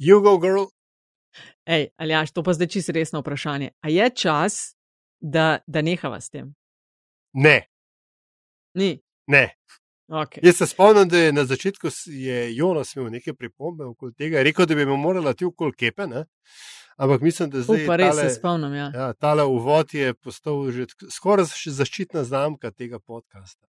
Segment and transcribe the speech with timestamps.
[0.00, 0.64] Jugo girl.
[1.66, 3.70] Ej, ali jaš, to pa zdaj čisto resno vprašanje.
[3.80, 4.74] A je čas,
[5.20, 6.54] da, da nehava s tem?
[7.32, 7.68] Ne,
[8.74, 9.00] Ni.
[9.26, 9.54] ne.
[10.08, 10.40] Okay.
[10.42, 14.44] Jaz se spomnim, da je na začetku je Jonas imel neke pripombe okoli tega, je
[14.44, 16.24] rekel, da bi me morala ti okoli kepe, ne?
[16.96, 18.74] ampak mislim, da zdaj Pa res tale, se spomnim.
[18.74, 18.90] Ja.
[18.94, 23.66] ja, tale uvod je postal že skoraj zaščitna znamka tega podcasta.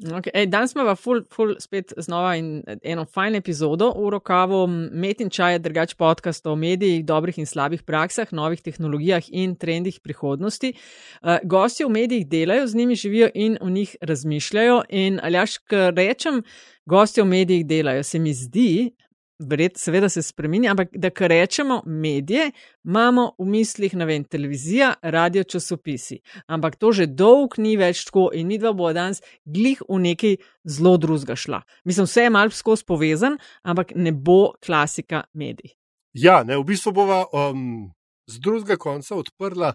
[0.00, 0.46] Okay.
[0.48, 4.64] Danes smo v full, full spet znova in eno fajn epizodo v rokavu.
[4.88, 10.00] Met in čaj drugač podcast o medijih, dobrih in slabih praksah, novih tehnologijah in trendih
[10.00, 10.72] prihodnosti.
[11.20, 14.82] Uh, gosti v medijih delajo, z njimi živijo in o njih razmišljajo.
[14.88, 16.42] In ali jaš, kar rečem,
[16.86, 18.92] gosti v medijih delajo, se mi zdi.
[19.38, 22.50] Verjetno, seveda se spremenja, ampak da kar rečemo medije,
[22.84, 26.20] imamo v mislih, ne vem, televizija, radio, časopisi.
[26.46, 30.36] Ampak to že dolg ni več tako in mi dva bo danes glih v nekaj
[30.64, 31.62] zelo drugega šla.
[31.84, 35.74] Mislim, vse je malce skozi povezan, ampak ne bo klasika medij.
[36.12, 37.90] Ja, ne, v bistvu bova um,
[38.28, 39.72] z drugega konca odprla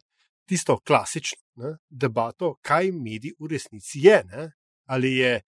[0.47, 4.21] tisto klasično ne, debato, kaj medij v resnici je.
[4.29, 4.51] Ne?
[4.85, 5.41] Ali je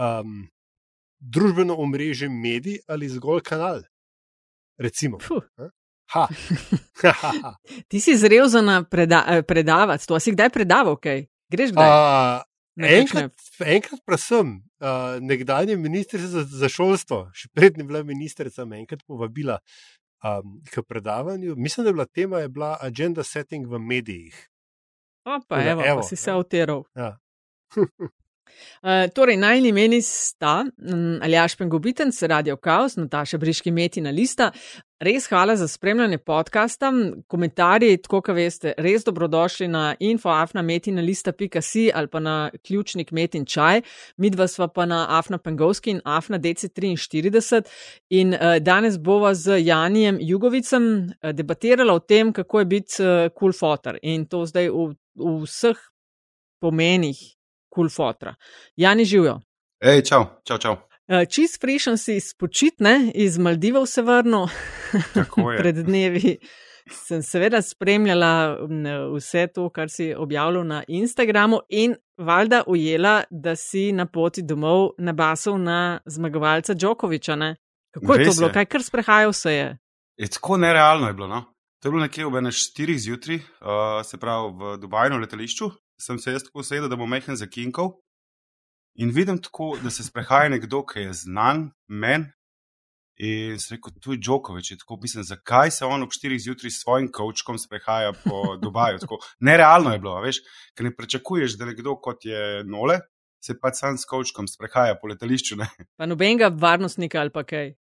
[0.00, 0.48] um,
[1.20, 3.82] družbeno omrežje medij ali zgolj kanal.
[4.78, 5.18] Recimo.
[5.18, 5.44] Puh.
[5.56, 6.26] Ha.
[7.02, 7.54] Ha, ha, ha.
[7.88, 11.26] Ti si zrel za na preda, eh, predavati to, si kdaj predaval, kaj?
[11.52, 11.86] Greš kdaj?
[11.86, 12.42] A,
[12.80, 13.34] Enkrat,
[13.66, 19.02] enkrat pa sem, uh, nekdanja ministrica za, za šolstvo, še prednji bila ministrica, me enkrat
[19.04, 19.58] povabila
[20.24, 21.56] um, k predavanju.
[21.58, 24.38] Mislim, da je bila tema je bila agenda setting v medijih.
[25.26, 26.84] Opa, Toda evo, evo, pa si se avteral.
[26.96, 27.18] Ja.
[28.82, 34.52] Uh, torej, najni imeni sta mm, Aljaš Pengobitenc, Radio Chaos, Nataša Briški Metina Lista.
[35.00, 36.92] Res hvala za spremljanje podcasta.
[37.26, 43.80] Komentarji, tako kot veste, res dobrodošli na infoafnametinalista.si ali pa na ključnik Metin Čaj.
[44.16, 47.62] Midva sva pa na Afna Pengovski in Afna DC43.
[48.10, 53.32] In uh, danes bova z Janijem Jugovicem uh, debatirala o tem, kako je biti uh,
[53.38, 53.98] cool fotor.
[54.02, 55.78] In to zdaj v, v vseh
[56.60, 57.39] pomenih
[57.74, 58.34] cool fotra.
[58.76, 59.40] Jani živijo.
[59.84, 60.76] Hej, čau, čau, čau.
[61.10, 64.46] Uh, čist frišen si spočitne, iz Maldivov se vrnil
[65.58, 66.36] pred dnevi.
[66.90, 68.84] Sem seveda spremljala m,
[69.14, 74.90] vse to, kar si objavljal na Instagramu, in valjda ujela, da si na poti domov
[74.98, 77.36] nabasal na zmagovalca Djokoviča.
[77.36, 77.56] Ne?
[77.94, 78.52] Kako je to Res bilo, je.
[78.52, 79.78] kaj kar sprehajal se je?
[80.16, 81.26] Je tako nerealno je bilo.
[81.26, 81.44] No?
[81.80, 83.42] To je bilo nekje ob 4 zjutraj, uh,
[84.04, 85.70] se pravi v Dubaju na letališču.
[86.00, 87.98] Sem se jaz tako sedel, da bom mehen za kinkov.
[89.00, 92.32] In vidim tako, da se sprehaja nekdo, ki je znan meni.
[93.20, 94.70] In sem rekel, tu je Djokovič.
[94.72, 98.98] In Tako mislim, zakaj se on ob 4 zjutraj s svojim kavčkom sprehaja po Dubaju.
[98.98, 100.40] Tako, nerealno je bilo, veš,
[100.74, 103.00] ker ne pričakuješ, da nekdo kot je nole.
[103.44, 105.56] Se pač sam s kavčkom sprehaja po letališču.
[105.56, 107.74] Ne, Pa nobenega varnostnika ali pa kaj.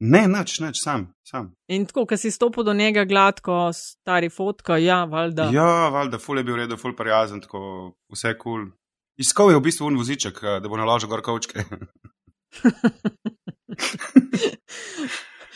[0.00, 1.12] Ne nič, nič, sam.
[1.24, 1.52] sam.
[1.68, 5.50] In tako, ko si stopil do njega gladko, stari fotka, ja, valjda.
[5.54, 8.42] Ja, valjda, ful je bil redo, ful prijazen, tako vse kul.
[8.42, 8.66] Cool.
[9.16, 11.64] Iskal je v bistvu un voziček, eh, da bo naložil gor kavčke.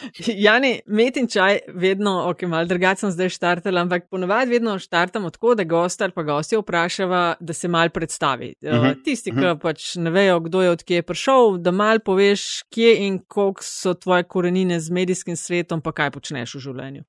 [0.46, 5.30] Jani, met in čaj, vedno, ok, malo drugače sem zdaj štartal, ampak ponovadi vedno štartamo
[5.30, 8.54] tako, da gosta ali pa gostje vprašava, da se mal predstavi.
[8.62, 9.40] Uh Mhm, -huh, Tisti, mhm.
[9.40, 13.94] ki pač ne vejo, kdo je odkje prišel, da mal poveš, kje in koliko so
[13.94, 17.02] tvoje korenine z medijskim svetom, pa kaj počneš v življenju.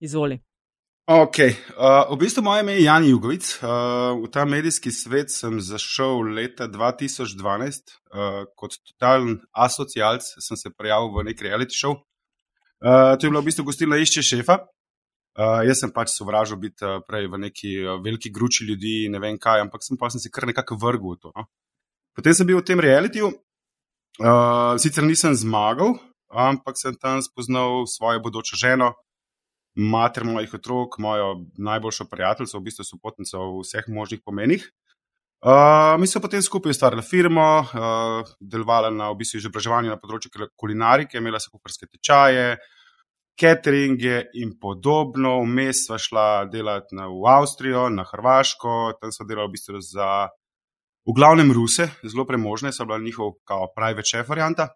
[0.00, 0.40] Izvoli.
[1.06, 3.58] Ok, uh, v bistvu moje ime je Jan Jugovic.
[3.62, 10.70] Uh, v ta medijski svet sem zašel leta 2012 uh, kot totalen asocialc, sem se
[10.78, 11.94] prijavil v nek reality show.
[12.84, 14.58] Uh, to je bilo v bistvu gostilna išče šefa.
[15.36, 19.20] Uh, jaz sem pač sovražil biti uh, prej v neki uh, veliki gruči ljudi, ne
[19.20, 21.32] vem kaj, ampak sem pa sem se kar nekako vrgel v to.
[21.36, 21.44] No?
[22.16, 25.98] Potem sem bil v tem realityju, uh, sicer nisem zmagal,
[26.32, 28.94] ampak sem tam spoznal svojo bodočo ženo,
[29.76, 34.64] mater mojih otrok, mojo najboljšo prijateljico, v bistvu sopotnico v vseh možnih pomenih.
[35.44, 40.30] Uh, mi smo potem skupaj ustvarjali firmo, uh, delovali na v bistvu izobraževanju na področju
[40.32, 42.56] kul- kulinarike, imela sem kuharske tečaje,
[43.36, 45.36] cateringe in podobno.
[45.44, 50.08] Vmes sva šla delati na, v Avstrijo, na Hrvaško, tam sva delala v bistvu za,
[51.04, 54.70] v glavnem Ruse, zelo premožne, so bila njihov kao private chef varianta.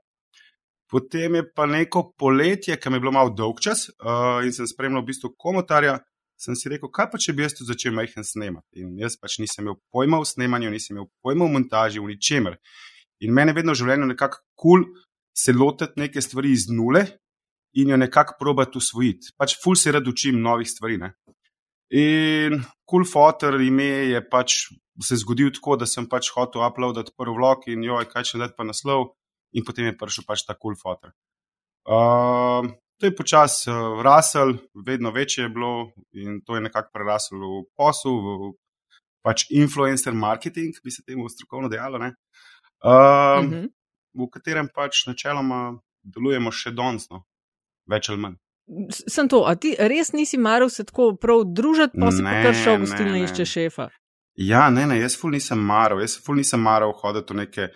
[0.91, 4.69] Potem je pa neko poletje, ki mi je bilo malo dolg čas uh, in sem
[4.69, 5.97] spremljal v bistvu komotarja,
[6.41, 8.81] sem si rekel, kaj pa če bi jaz to začel majhen snemati.
[8.81, 12.57] In jaz pač nisem imel pojma o snemanju, nisem imel pojma o montaži, v ničemer.
[13.21, 17.05] In meni je vedno v življenju nekako kul cool se lotiti neke stvari iz nule
[17.77, 19.35] in jo nekako probati usvojiti.
[19.39, 20.99] Pač ful se rad učim novih stvari.
[20.99, 21.13] Ne?
[21.91, 24.65] In cool fotor ime je pač
[25.01, 28.57] se zgodil tako, da sem pač hotel uploadati prvi vlog in joj, kaj če dati
[28.57, 29.13] pa naslov
[29.57, 31.15] in potem je prišel pač ta cool fotor.
[31.89, 32.69] Uh,
[33.01, 34.55] to je počasi uh, rasel,
[34.87, 38.53] vedno večje je bilo in to je nekako preraslo v posel, v
[39.25, 42.13] pač influencer marketing, bi se temu strokovno dejalo, uh, uh
[43.51, 43.69] -huh.
[44.15, 47.25] v katerem pač načeloma delujemo še danes, no?
[47.91, 48.37] več ali manj.
[48.91, 52.77] Sem to, a ti res nisi maral se tako prav družiti, pa si kar šel
[52.77, 53.89] v gostilno išče šefa?
[54.39, 57.69] Ja, ne, ne, jaz ful nisem maral, jaz ful nisem maral hoditi v neke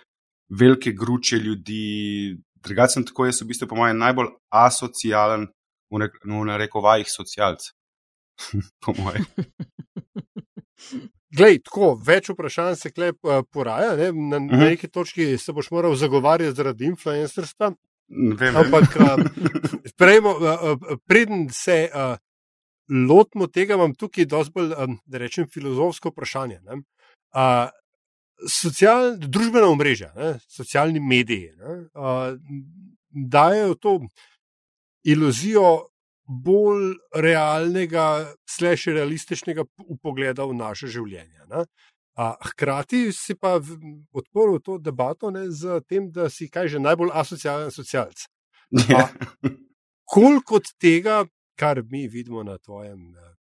[0.49, 5.47] velike gruče ljudi, drugače sem tako, jaz v bistvu, po mojem, najbolj asocialen,
[5.91, 7.67] v narekovajih, socialc.
[8.83, 9.25] po mojem.
[11.35, 13.95] Glej, tako, več vprašanj se klep uh, poraja.
[13.99, 14.11] Ne?
[14.11, 14.51] Na, uh -huh.
[14.51, 14.63] na mhm.
[14.63, 17.73] neki točki se boš moral zagovarjati zaradi influencerstva.
[18.39, 18.97] Vem, Ampak,
[19.97, 22.17] prejmo, uh, uh, preden se uh,
[23.09, 26.59] lotimo tega, imam tukaj dosti bolj, um, da rečem, filozofsko vprašanje.
[26.65, 27.69] Uh,
[28.49, 32.35] social, družbena omrežja, ne, socialni mediji ne, uh,
[33.09, 33.99] dajo to
[35.05, 35.87] iluzijo
[36.25, 41.45] bolj realnega, sliši realističnega upogleda v naše življenje.
[41.51, 41.65] Ne.
[42.17, 47.13] A, hkrati si pa odprl to debato ne, z tem, da si kaj že najbolj
[47.13, 48.25] asocialen socialc.
[48.89, 49.05] Ja.
[50.15, 51.25] Koliko od tega,
[51.59, 53.13] kar mi vidimo na tvojem,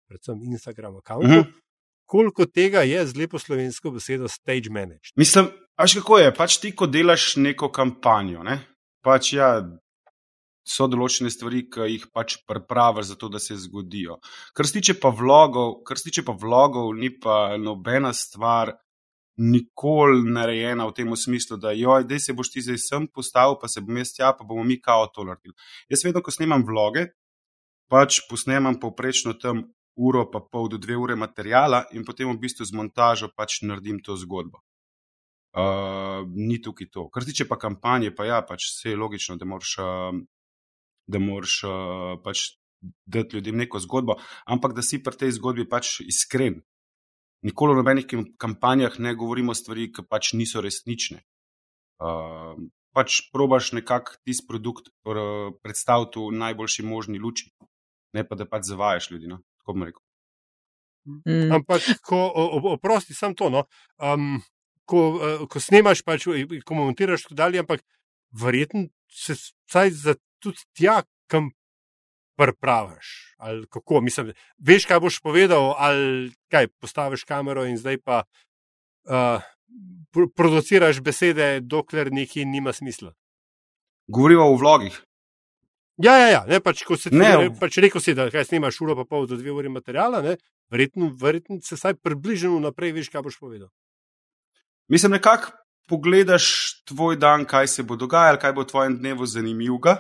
[0.09, 1.45] predvsem Instagramu, uh -huh
[2.11, 5.15] koliko tega je z lepo slovensko besedo stage management.
[5.17, 8.59] Mislim, až kako je, pač ti, ko delaš neko kampanjo, ne?
[9.01, 9.55] pač ja,
[10.67, 14.19] so določene stvari, ki jih pač pripraviš za to, da se zgodijo.
[14.57, 18.77] Kar se tiče pa vlogov, kar se tiče pa vlogov, ni pa nobena stvar.
[19.41, 23.71] Nikoli narejena v tem smislu, da joj, da se boš ti zdaj sem postavil, pa
[23.73, 25.57] se bom jaz tja, pa bomo mi kao to naredili.
[25.89, 27.07] Jaz vedno, ko snemam vloge,
[27.89, 29.63] pač posnemam povprečno tam
[30.01, 34.01] uro, pa pol do dve ure materijala in potem v bistvu z montažo pač naredim
[34.01, 34.63] to zgodbo.
[35.51, 37.09] Uh, ni tukaj to.
[37.11, 39.75] Kar tiče pa kampanje, pa ja, pač vse je logično, da moraš,
[41.11, 41.55] da moraš
[42.25, 42.45] pač
[43.07, 44.17] dati ljudem neko zgodbo,
[44.47, 46.63] ampak da si pri tej zgodbi pač iskren.
[47.43, 48.07] Nikoli v nobenih
[48.39, 51.25] kampanjah ne govorimo stvari, ki pač niso resnične.
[52.01, 52.55] Uh,
[52.97, 54.91] pač probaš nekako tisti produkt
[55.63, 57.51] predstaviti v najboljši možni luči,
[58.17, 59.31] ne pa da pač zavajaš ljudi.
[59.31, 59.41] No?
[59.71, 60.03] Tako bom rekel.
[61.07, 61.53] Mm.
[61.57, 62.19] Ampak, ko
[62.75, 63.51] oprosti, samo to.
[63.51, 63.65] No,
[64.03, 64.41] um,
[64.85, 66.27] ko, uh, ko snemaš, pač,
[66.67, 67.85] ko montiraš, tako dalje, ampak
[68.31, 71.51] verjetno se vsaj za tudi tja, kam
[72.41, 73.37] pripraviš.
[73.71, 78.23] Kako, mislim, veš, kaj boš povedal, ali kaj postaviš kamero in zdaj pa
[79.09, 79.43] uh,
[80.37, 83.13] produciraš besede, dokler nekaj nima smisla.
[84.11, 84.97] Govorimo o vlogih.
[86.01, 86.41] Ja, ja, ja.
[86.49, 89.53] Ne, pač, si ne, pač rekel, si, da kaj snimaš uro, pa pol do dve
[89.53, 90.23] uri materijala,
[90.73, 93.69] verjetno, verjetno se vsaj približno naprej veš, kaj boš povedal.
[94.89, 95.53] Mislim, nekako
[95.91, 96.47] pogledaš
[96.89, 99.97] tvoj dan, kaj se bo dogajalo, kaj bo v tvojem dnevu zanimivo.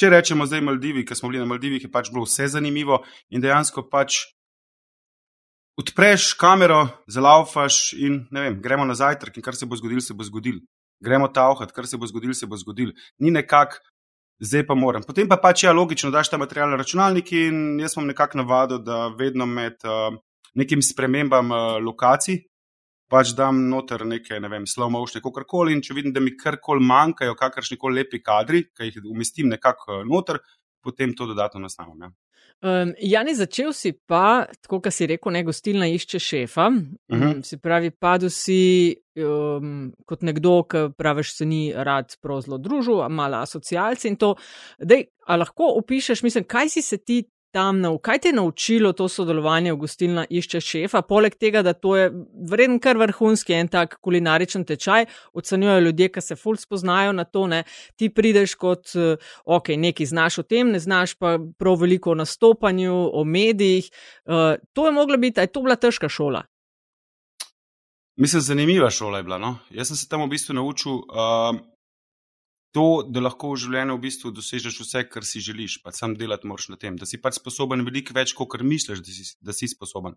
[0.00, 3.42] Če rečemo zdaj Maldivi, ker smo bili na Maldivih, je pač bilo vse zanimivo in
[3.44, 4.22] dejansko pač
[5.80, 10.16] odpreš kamero, zalaufaš in ne vem, gremo na zajtrk in kar se bo zgodilo, se
[10.16, 10.60] bo zgodilo.
[11.00, 12.92] Gremo tauhat, kar se bo zgodilo, se bo zgodilo.
[13.20, 13.80] Ni nekako
[14.40, 15.04] zdaj pa moram.
[15.06, 18.06] Potem pa pač je ja, logično, da daš ta material na računalnik in jaz sem
[18.08, 20.14] nekako navadil, da vedno med uh,
[20.54, 22.40] nekim spremembam uh, lokacij
[23.10, 26.84] pač dam noter neke, ne vem, slow motion, kakorkoli in če vidim, da mi karkoli
[26.86, 30.38] manjkajo, kakršni koli lepi kadri, ki jih umestim nekako noter,
[30.84, 32.06] potem to dodatno nastavim.
[32.06, 32.12] Ja.
[32.60, 36.66] Um, Jani, začel si pa, tako kot si rekel, ne gostilna išče šefa.
[36.68, 37.18] Uh.
[37.18, 37.42] -huh.
[37.42, 43.36] Se pravi, padel si um, kot nekdo, ki praviš, se ni rad prozlo družil, malo
[43.36, 44.34] asocialci in to.
[44.78, 48.02] Dej, a lahko opišeš, mislim, kaj si se ti tam naučil?
[48.02, 51.02] Kaj te je naučilo to sodelovanje v gostilna išče šefa?
[51.02, 52.10] Poleg tega, da to je
[52.48, 57.46] vreden kar vrhunski en tak kulinaričen tečaj, ocenjujejo ljudje, ki se ful spoznajo na to,
[57.46, 57.64] ne?
[57.96, 62.14] ti prideš kot, eh, ok, nekaj znaš o tem, ne znaš pa prav veliko o
[62.14, 63.90] nastopanju, o medijih.
[64.24, 66.42] Uh, to je mogla biti, je to bila težka šola.
[68.16, 69.38] Mislim, zanimiva šola je bila.
[69.38, 69.56] No?
[69.70, 71.56] Jaz sem se tam v bistvu naučil, uh,
[72.70, 76.46] to, da lahko v življenju v bistvu dosežeš vse, kar si želiš, pa sam delati
[76.46, 79.68] moraš na tem, da si pač sposoben veliko več, kot misliš, da si, da si
[79.70, 80.14] sposoben.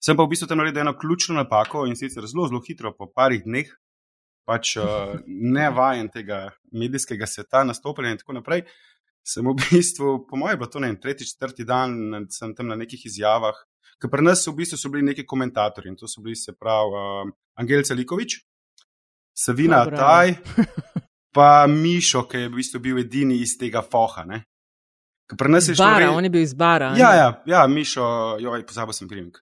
[0.00, 3.10] Sem pa v bistvu tam naredil eno ključno napako in sicer zelo, zelo hitro, po
[3.10, 3.72] parih dneh,
[4.48, 8.64] pač uh, ne vajen tega medijskega sveta, nastopanja in tako naprej.
[9.26, 13.02] Sem v bistvu, po mojem, bilo to ne, tretji, četrti dan, sem tam na nekih
[13.10, 13.58] izjavah,
[14.00, 16.96] ker pri nas v bistvu so bili neki komentatorji in to so bili se pravi
[16.96, 18.38] uh, Angel Celikovič,
[19.36, 20.36] Savina Taj.
[21.34, 24.26] pa Mišo, ki je v bistvu bil edini iz tega foha.
[25.30, 26.08] Zbara, re...
[26.08, 26.92] on je bil iz bara.
[26.98, 29.40] Ja, ja, ja, Mišo, joj, pozabil sem primek.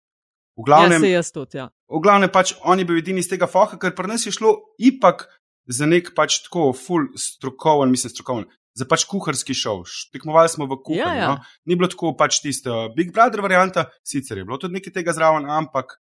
[0.59, 1.69] V glavnem, ja, tudi, ja.
[1.87, 4.57] v glavnem pač on je bil edini iz tega foha, ker pri nas je šlo
[4.83, 5.29] ipak
[5.71, 9.85] za nek pač tako full strokoven, mislim, strokoven, za pač kuharski šov.
[10.13, 11.05] Tekmovali smo v kuhanju.
[11.05, 11.29] Ja, ja.
[11.37, 11.63] No?
[11.69, 15.47] Ni bilo tako pač tisto Big Brother varianta, sicer je bilo tudi nekaj tega zraven,
[15.47, 15.99] ampak.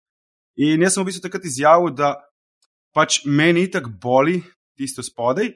[0.55, 2.14] In jaz sem v bistvu takrat izjavil, da
[2.95, 4.38] pač meni tako boli
[4.79, 5.50] tisto spodaj,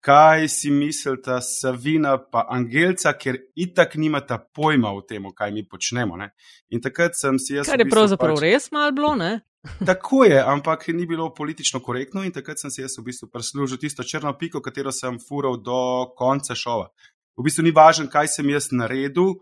[0.00, 6.16] kaj si mislite, Savina pa Angelca, ker itak nimata pojma o tem, kaj mi počnemo.
[6.16, 6.30] Ne?
[6.70, 7.68] In takrat sem si jaz.
[7.68, 9.32] Kar v je bistvu pravzaprav pač, res malo bilo, ne?
[9.90, 13.80] Tako je, ampak ni bilo politično korektno in takrat sem si jaz v bistvu prislužil
[13.80, 16.88] tisto črno piko, katero sem fural do konca šova.
[17.36, 19.36] V bistvu ni važno, kaj sem jaz naredil.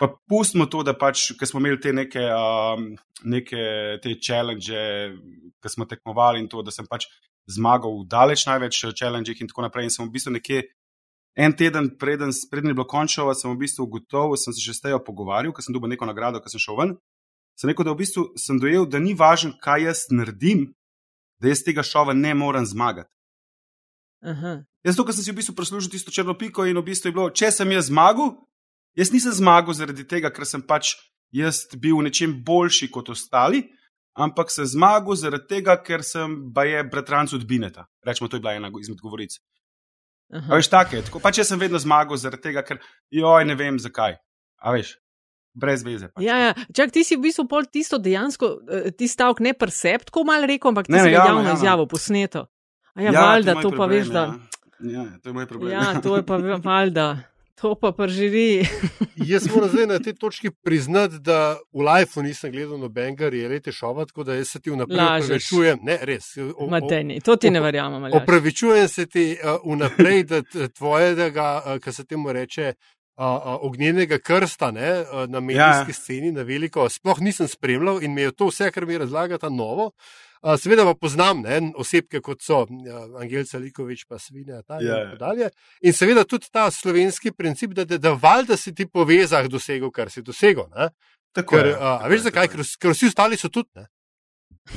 [0.00, 2.86] Pa pustimo to, da pač, ker smo imeli te neke, um,
[3.28, 3.64] neke
[4.00, 4.72] te challenge,
[5.60, 7.04] ki smo tekmovali in to, da sem pač
[7.48, 9.88] zmagal v daleč največ challenge in tako naprej.
[9.88, 10.62] In sem v bistvu nekje
[11.36, 14.84] en teden, preden, preden je bilo končalo, sem v bistvu gotovo, sem se še s
[14.84, 16.92] tejo pogovarjal, ker sem dobil neko nagrado, ker sem šel ven.
[17.56, 20.70] Sem rekel, da v bistvu sem dojel, da ni važno, kaj jaz naredim,
[21.40, 23.10] da jaz tega šova ne morem zmagati.
[24.20, 24.60] Aha.
[24.84, 27.16] Jaz to, ker sem si v bistvu prislužil tisto črno piko in v bistvu je
[27.16, 28.34] bilo, če sem jaz zmagal,
[28.96, 30.96] jaz nisem zmagal zaradi tega, ker sem pač
[31.32, 33.64] jaz bil v nečem boljši kot ostali,
[34.20, 37.86] ampak sem zmagal zaradi tega, ker sem pa je bratranc od Bineta.
[38.06, 39.38] Rečemo, to je bila ena izmed govoric.
[40.30, 40.56] A Aha.
[40.60, 41.02] veš, tako je.
[41.08, 42.78] Tako, pač jaz sem vedno zmagal zaradi tega, ker
[43.10, 44.14] joj, ne vem zakaj.
[44.62, 44.92] A veš,
[45.56, 46.06] brez veze.
[46.12, 46.22] Pač.
[46.22, 46.52] Ja, ja.
[46.76, 50.46] Čak, ti si v bistvu pol tisto dejansko, eh, ti stavek ne percept, tako malo
[50.46, 51.56] rekel, ampak ti Ne, si ga javno, javno.
[51.58, 52.46] izjavo posneto.
[52.94, 54.24] A ja, Ja, valjda, moj to pa problem, veš, da.
[54.84, 55.02] Ja.
[55.02, 55.72] ja, to je moj problem.
[55.72, 57.08] Ja, to je pa valjda.
[57.60, 58.64] To pa preživi.
[59.26, 61.38] Jaz moram zdaj na tej točki priznati, da
[61.72, 65.24] v Lifeu nisem gledal nobenega reality šova, tako da jaz se ti vnaprej Lažeš.
[65.24, 65.78] opravičujem.
[65.82, 66.36] Ne, res.
[66.36, 68.04] o- o- Mateni, to ti ne verjamem.
[68.04, 68.16] Aljaž.
[68.16, 72.72] Opravičujem se ti uh, vnaprej, da tvojega, uh, kar se temu reče,
[73.16, 75.94] uh, uh, ognjenega krsta ne, uh, na medijski Ja.
[75.94, 79.84] sceni, na veliko, sploh nisem spremljal in mi je to vse, kar mi razlagata, novo.
[79.86, 79.92] Uh,
[80.58, 85.02] seveda pa poznam ne, osebke, kot so uh, Angelca Likovič, pa Svinja ta, in Ja,
[85.04, 85.50] tako dalje.
[85.82, 89.90] In seveda tudi ta slovenski princip, da, da, da valjda si ti po vezah dosegel,
[89.92, 90.68] kar si dosegel.
[90.76, 90.88] Ne?
[91.36, 92.48] Tako Ker, je, uh, a tako veš je, zakaj?
[92.54, 93.68] Ker, ker vsi ostali so tudi.
[93.76, 93.86] Ne?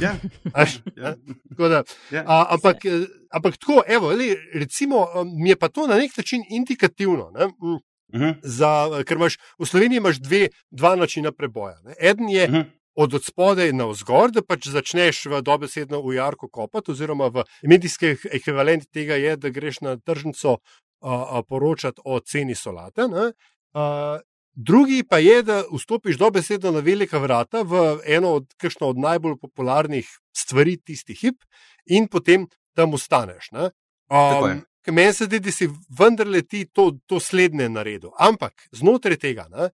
[0.02, 0.14] Ja,
[0.56, 1.16] A veš, ja?
[1.54, 2.26] Tako da, ja.
[2.28, 6.18] A, ampak, eh, ampak tako, evo, le, recimo, um, mi je pa to na nek
[6.18, 7.32] način indikativno.
[7.34, 7.48] Ne?
[7.48, 7.82] Mm,
[8.14, 11.80] Mhm, Za, ker imaš v Sloveniji imaš dve, dva načina preboja.
[11.82, 11.96] Ne?
[11.98, 12.62] Eden je mhm.
[12.96, 18.16] Od spodaj na vzgor, da pač začneš v dobesedno v jarko kopati, oziroma v medijski
[18.32, 20.58] ekvivalent tega je, da greš na tržnico
[21.02, 23.08] a, poročati o ceni solate.
[23.08, 23.32] ne.
[23.74, 24.20] A,
[24.56, 30.10] Drugi pa je, da vstopiš dobesedno na velika vrata v eno od, od najbolj popularnih
[30.30, 31.42] stvari tisti hip
[31.86, 32.46] in potem
[32.76, 33.52] tam ostaneš.
[33.52, 33.72] ne.
[34.14, 35.70] Um, Meni se zdi, da si
[36.00, 38.12] vendarle ti to, to slednje naredil.
[38.20, 39.70] Ampak znotraj tega, ne,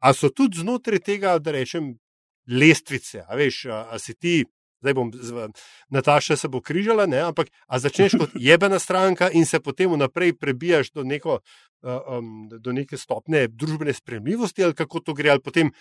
[0.00, 1.92] a so tudi znotraj tega, da rečem,
[2.46, 3.24] lestvice.
[3.28, 4.44] A veš, a, a si ti,
[4.82, 5.48] zdaj bom, z,
[5.94, 10.36] Nataša se bo križala, ne, ampak a začneš kot jebena stranka in se potem vnaprej
[10.38, 15.44] prebijaš do, neko, uh, um, do neke stopne družbene spremljivosti, ali kako to gre, ali
[15.44, 15.72] potem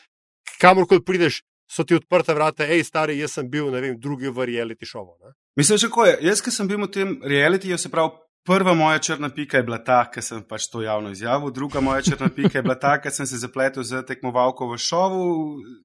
[0.59, 1.43] kamorkoli prideš.
[1.71, 5.15] So ti odprta vrata, hej, stari, jaz sem bil, ne vem, drugi v reality šovu.
[5.55, 6.17] Mislim, že ko je.
[6.27, 8.11] Jaz, ki sem bil v tem realitiju, se pravi,
[8.45, 12.01] prva moja črna pika je bila ta, ker sem pač to javno izjavil, druga moja
[12.01, 15.25] črna pika je bila ta, ker sem se zapletel z tekmovalko v šovu,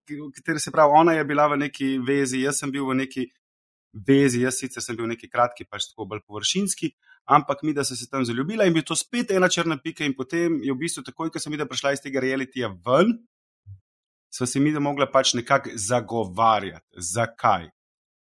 [0.09, 3.27] v kateri se pravi, ona je bila v neki vezi, jaz sem bil v neki
[4.07, 6.93] vezi, jaz sicer sem bil neki kratki, pač tako bolj površinski,
[7.37, 10.17] ampak mi, da sem se tam zaljubila in bil to spet ena črna pika in
[10.17, 13.17] potem je v bistvu takoj, ko sem videla prišla iz tega realitija ven,
[14.33, 16.87] sva se mi da mogla pač nekako zagovarjati.
[17.13, 17.71] Zakaj?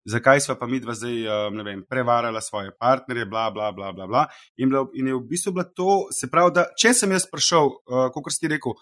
[0.08, 4.06] Zakaj sva pa mi dva zdaj, ne vem, prevarala svoje partnerje, bla, bla, bla, bla,
[4.10, 4.24] bla.
[4.58, 7.70] In, bila, in je v bistvu bilo to, se pravi, da če sem jaz prišel,
[7.70, 8.74] uh, kot si rekel,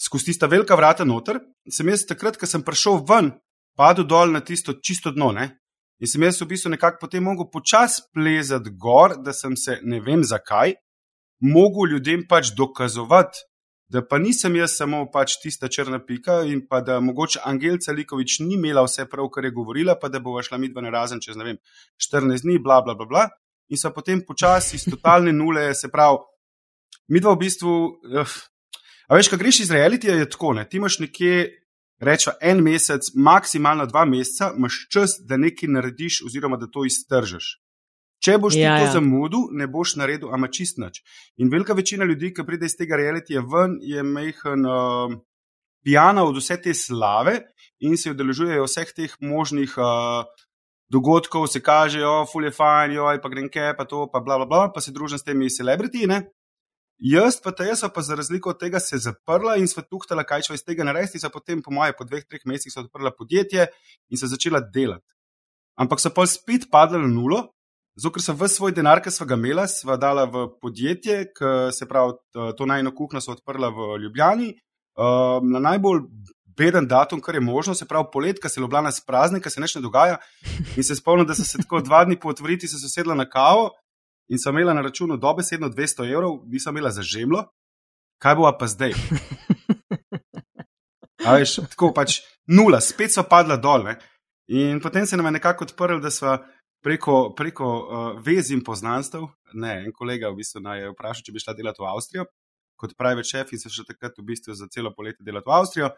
[0.00, 3.34] skozi tista velika vrata noter, sem jaz takrat, ko sem prišel ven,
[3.76, 5.50] padel dol na tisto čisto dno, ne?
[6.00, 10.00] In sem jaz v bistvu nekako potem mogel počasi plezati gor, da sem se, ne
[10.00, 10.72] vem zakaj,
[11.44, 13.44] mogel ljudem pač dokazovati,
[13.90, 18.38] da pa nisem jaz samo pač tista črna pika in pa da mogoče Angelca Likovič
[18.44, 21.36] ni imela vse prav, kar je govorila, pa da bo šla midva na razen čez,
[21.36, 21.58] ne vem,
[21.98, 23.24] 14 dni, bla, bla, bla, bla.
[23.70, 26.22] In so potem počasi iz totalne nule, se pravi,
[27.10, 27.74] midva v bistvu.
[28.14, 28.36] Uh,
[29.10, 30.68] a veš, kaj greš iz realitija, je tako, ne?
[30.68, 31.56] ti imaš nekje.
[32.00, 37.59] Rečemo en mesec, maksimalno dva meseca, imaš čas, da nekaj narediš, oziroma da to iztržiš.
[38.20, 38.94] Če boš Ja, ti to ja.
[38.98, 41.00] zamudil, ne boš naredil, ama čist nič.
[41.40, 45.14] In velika večina ljudi, ki pride iz tega realitija ven, je mehen uh,
[45.84, 47.38] pijana od vse te slave
[47.80, 50.28] in se udeležujejo vseh teh možnih uh,
[50.92, 54.68] dogodkov, se kažejo, fulje fajn, joj, pa grem kaj, pa to, pa bla, bla, bla,
[54.74, 56.04] pa se družim s temi celebrity.
[56.10, 56.26] Ne?
[57.00, 60.50] Jaz pa ta jaz pa za razliko od tega se zaprla in sva tuhtala, kaj
[60.50, 63.14] šlo iz tega narediti, in so potem, po moje, po dveh, treh mesecih so odprla
[63.16, 63.70] podjetje
[64.10, 65.06] in se začela delati.
[65.80, 67.46] Ampak so pa spet padla na nulo,
[68.00, 71.52] zato ker sem v svoj denar, ki smo ga imeli, sva dala v podjetje, ki
[71.76, 72.16] se pravi,
[72.56, 74.54] to najno kuhno so odprla v Ljubljani.
[75.00, 76.02] Uh, na najbolj
[76.56, 79.76] beden datum, kar je možno, se pravi polet, ki se Ljubljana sprazni, ki se nič
[79.76, 80.18] ne dogaja.
[80.76, 83.70] In se spomnim, da sem se tako dva dni po otvoritvi sedla na kavo
[84.30, 87.44] in sem imela na računu dobesedno 200 evrov, nisem imela za žemlo.
[88.22, 88.94] Kaj bo pa zdaj?
[91.24, 93.84] Veš, tako pač nula, spet so padla dol.
[93.84, 93.96] Ne?
[94.50, 96.38] In potem se nam je nekako odprl, da smo
[96.82, 101.34] preko, preko uh, vezi in poznanstv, ne, en kolega v bistvu naj je vprašal, če
[101.34, 102.26] bi šla delati v Avstrijo,
[102.80, 105.92] kot pravi šef in se še takrat v bistvu za celo poletje delati v Avstrijo.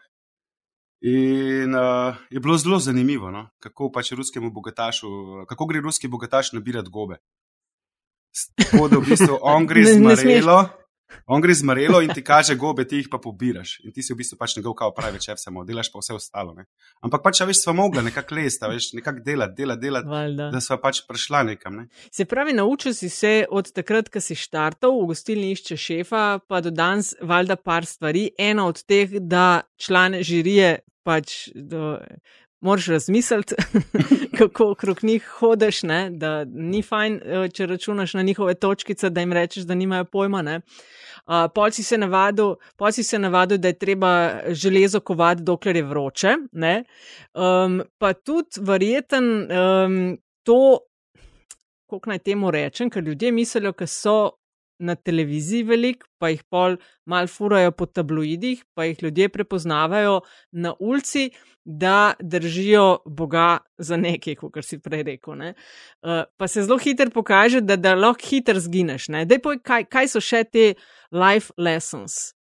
[1.03, 3.49] In uh, je bilo zelo zanimivo, no?
[3.59, 5.09] kako pač ruskemu bogatašu,
[5.49, 7.19] kako gre ruski bogataš nabirati gobe.
[8.55, 10.61] Tako da v bistvu on gre z Marelo.
[11.25, 13.77] On gre z Marelo in ti kaže gobe, ti jih pa pobiraš.
[13.83, 16.53] In ti si v bistvu pač njegov kao pravi šef, samo delaš pa vse ostalo.
[16.57, 16.65] Ne?
[17.05, 21.03] Ampak pač, veš, smo mogli nekako lesta, veš, nekako delati, delati, delati, da smo pač
[21.07, 21.81] prišla nekam.
[21.81, 21.87] Ne?
[22.11, 26.61] Se pravi, naučil si se od takrat, ko si štartal v gostilni išče šefa, pa
[26.65, 28.29] do danes, valjda par stvari.
[28.37, 31.49] Ena od teh, da člane žirije pač.
[31.55, 31.99] Do,
[32.63, 33.55] moraš razmisliti,
[34.37, 36.09] kako okrog njih hodiš, ne?
[36.09, 40.43] da ni fajn, eh, če računaš na njihove točkice, da jim rečeš, da nimajo pojma.
[41.23, 42.55] Uh, pol si se navadil,
[42.91, 46.35] se navadil, da je treba železo kovati, dokler je vroče.
[47.33, 50.79] Um, pa tudi verjeten um, to,
[51.89, 54.31] kako naj temu rečem, ker ljudje mislijo, da so
[54.83, 56.77] na televiziji velik, pa jih pol
[57.09, 60.19] mal furajo po tabloidih, pa jih ljudje prepoznavajo
[60.51, 61.29] na ulici,
[61.65, 65.39] da držijo Boga za nekaj, kot si prej rekel.
[65.39, 69.07] Uh, pa se zelo hitro pokaže, da, da lahko hitro zgineš.
[69.43, 70.73] Poj, kaj, kaj so še te
[71.11, 72.33] life lessons?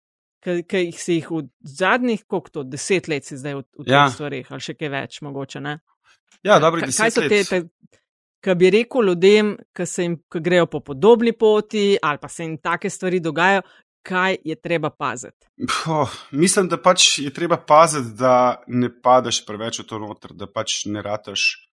[0.41, 4.07] Ki jih si jih v zadnjih, koliko to, deset let si zdaj v, v ja.
[4.07, 5.77] teh stvarih, ali še kaj več, mogoče ne.
[6.41, 7.61] Ja, dobro, kaj, kaj so te, te
[8.41, 12.43] ki bi rekel ljudem, ki se jim ki grejo po podobni poti ali pa se
[12.43, 13.61] jim take stvari dogajajo,
[14.03, 15.47] kaj je treba paziti?
[15.87, 20.47] Oh, mislim, da pač je treba paziti, da ne padeš preveč v to noter, da
[20.49, 21.67] pač ne rataš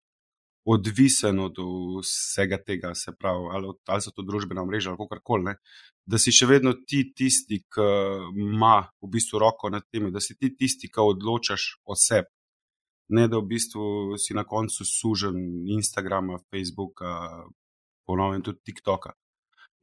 [0.69, 1.57] odvisen od
[2.03, 5.55] vsega tega, se pravi, ali, ali so to družbena mreža ali kakorkoli.
[6.09, 7.87] Da si še vedno ti tisti, ki
[8.37, 12.29] ima v bistvu roko nad tem, da si ti tisti, ki odločaš o sebi
[13.09, 15.37] ne da v bistvu si na koncu sužen
[15.79, 17.45] Instagrama, Facebooka,
[18.07, 19.15] ponovim tudi TikToka.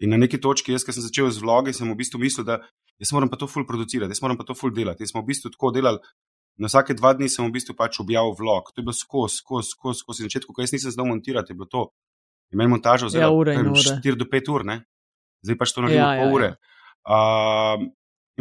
[0.04, 2.60] In na neki točki, jaz, ki sem začel z vlogi, sem v bistvu mislil, da
[3.02, 5.06] jaz moram pa to ful producirati, jaz moram pa to ful delati.
[5.06, 6.02] Jaz sem v bistvu tako delal,
[6.60, 8.74] na vsake dva dni sem v bistvu pač objavil vlog.
[8.74, 10.26] To je bilo skozi, skozi, skozi, skozi.
[10.26, 11.86] Na začetku, ko jaz nisem znal montirati, je bilo to.
[12.54, 14.84] Imel montažo za 4 ja, do 5 ur, ne?
[15.46, 16.48] zdaj pač to naredim ja, pol ja, ure.
[16.50, 16.58] Ja.
[17.06, 17.84] Uh,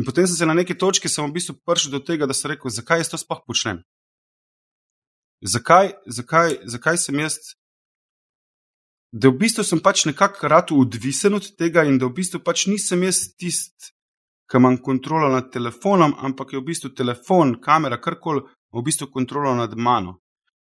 [0.01, 2.55] in potem sem se na neki točki, sem v bistvu prišel do tega, da sem
[2.55, 3.83] rekel, zakaj jaz to sploh počnem
[5.45, 7.39] zakaj, zakaj, zakaj sem jaz,
[9.13, 12.67] da v bistvu sem pač nekako rad odvisen od tega in da v bistvu pač
[12.67, 13.93] nisem jaz tisti,
[14.51, 18.43] ki imam kontrolo nad telefonom, ampak je v bistvu telefon, kamera, karkoli,
[18.75, 20.19] v bistvu kontrolo nad mano.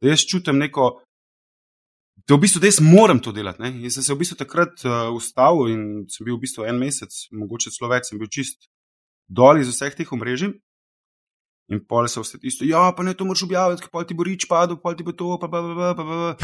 [0.03, 0.91] Da jaz čutim neko,
[2.29, 3.63] da v bistvu da jaz moram to delati.
[3.65, 3.73] Ne?
[3.81, 5.83] In sem se v bistvu takrat uh, ustavil in
[6.13, 8.69] sem bil v bistvu en mesec, mogoče celo več, sem bil čist
[9.27, 10.53] dol iz vseh teh omrežij.
[11.73, 14.45] In pol se vse isto, ja, pa ne to moraš objaviti, pa ti bo rič
[14.49, 16.37] padel, pa ti bo to, pa pa pa pa pa.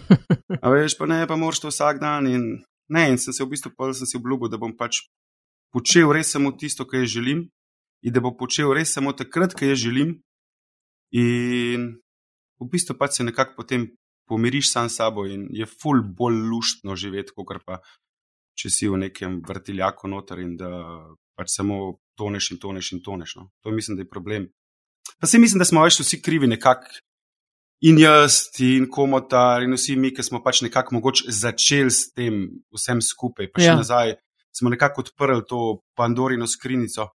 [0.64, 2.26] A veš, pa ne, pa moraš to vsak dan.
[2.26, 2.46] In,
[2.90, 5.04] ne, in sem se v bistvu pol sem si obljubil, da bom pač
[5.70, 7.46] počel res samo tisto, kar jaz želim,
[8.02, 10.16] in da bom počel res samo takrat, kar jaz želim.
[11.14, 11.92] In
[12.58, 13.86] v bistvu pač se nekako potem
[14.26, 17.78] pomiriš sam s sabo in je ful bolj luštno živeti, kot pa
[18.58, 20.70] če si v nekem vrtiljaku noter in da
[21.38, 23.36] pač samo toneš in toneš in toneš.
[23.38, 23.50] No.
[23.62, 24.48] To mislim, da je problem.
[25.20, 27.00] Pa se mislim, da smo več vsi krivi nekako.
[27.84, 32.46] In jaz, in komotar, in vsi mi, ki smo pač nekako mogoče začeli s tem
[32.72, 33.76] vsem skupaj, pa še ja.
[33.76, 34.14] nazaj,
[34.56, 35.60] smo nekako odprli to
[35.98, 37.10] Pandorino skrinjico.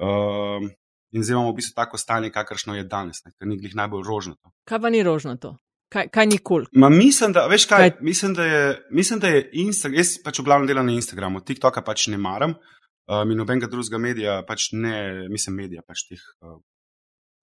[0.00, 0.68] Um,
[1.12, 4.52] in zdaj imamo v bistvu tako stanje, kakršno je danes, ker ni glih najbolj rožnato.
[4.68, 5.54] Kaj pa ni rožnato?
[5.90, 6.66] Kaj, kaj ni kul?
[6.70, 6.90] Cool?
[6.94, 8.04] Mislim, da, veš kaj, kaj?
[8.06, 11.82] Mislim, da je, mislim, da je Instagram, jaz pač v glavnem delam na Instagramu, TikToka
[11.86, 16.60] pač ne maram, uh, in nobenega drugega medija, pač ne, mislim, medija, pač teh uh,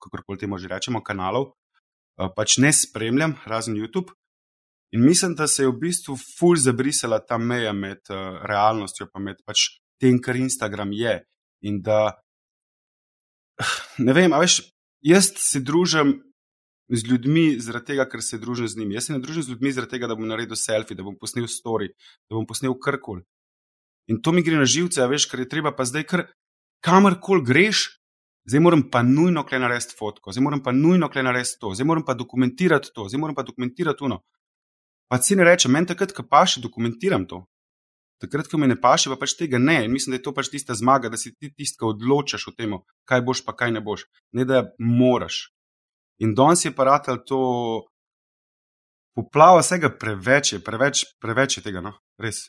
[0.02, 1.54] kakorkoli temu že rečemo, kanalov,
[2.36, 4.14] pač ne spremljam, razen YouTube.
[4.92, 9.36] In mislim, da se je v bistvu ful zabrisala ta meja med uh, realnostjo in
[9.46, 11.24] pač tem, kar Instagram je.
[11.62, 12.16] In da,
[13.98, 14.62] ne vem, a veš,
[15.02, 16.22] jaz se družim
[16.90, 18.96] z ljudmi zaradi tega, ker se družim z njimi.
[18.96, 21.50] Jaz se ne družim z ljudmi zaradi tega, da bom naredil selfie, da bom posnel
[21.52, 21.92] story,
[22.30, 23.26] da bom posnel karkoli.
[24.08, 26.28] In to mi gre na živce, a veš, ker je treba pa zdaj, ker
[26.80, 27.97] kamorkoli greš,
[28.48, 31.86] zdaj moram pa nujno kle narediti fotko, zdaj moram pa nujno kle narediti to, zdaj
[31.88, 34.22] moram pa dokumentirati to, zdaj moram pa dokumentirati to.
[35.08, 37.46] Pa si ne reče, meni takrat, ko paše, dokumentiram to.
[38.20, 39.86] Takrat, ko mi ne paše, pa pač tega ne.
[39.86, 42.52] In mislim, da je to pač tista zmaga, da si ti tisti, ki odločaš o
[42.58, 42.74] tem,
[43.08, 44.08] kaj boš, pa kaj ne boš.
[44.36, 45.54] Ne da moraš.
[46.20, 47.40] In danes je paratelj to
[49.16, 52.48] poplava vsega preveč, je, preveč, preveč je tega, no, res.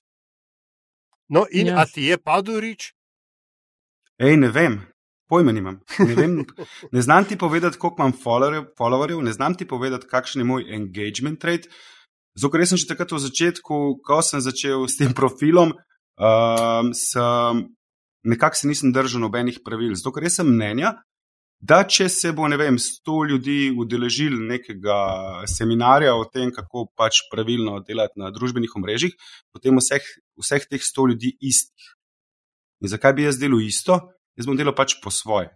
[1.29, 1.83] No, in Ja.
[1.83, 2.93] a ti je padel rič?
[4.19, 4.81] Ej, ne vem,
[5.29, 5.81] pojma nimam.
[5.99, 6.39] Ne, vem,
[6.93, 10.69] ne znam ti povedati, koliko imam followerjev, followerjev, ne znam ti povedati, kakšen je moj
[10.75, 11.69] engagement rate.
[12.39, 17.67] Zato, ker sem že takrat v začetku, ko sem začel s tem profilom, um, sem
[18.29, 19.95] nekako se nisem držal nobenih pravil.
[19.99, 20.95] Zato, ker sem mnenja,
[21.59, 24.99] da če se bo, ne vem, sto ljudi udeležil nekega
[25.51, 29.17] seminarja o tem, kako pač pravilno delati na družbenih omrežjih,
[29.53, 30.05] potem vseh,
[30.39, 31.95] vseh teh sto ljudi istih.
[32.79, 33.99] In zakaj bi jaz delal isto?
[34.39, 35.49] Jaz bom delal pač po svoje.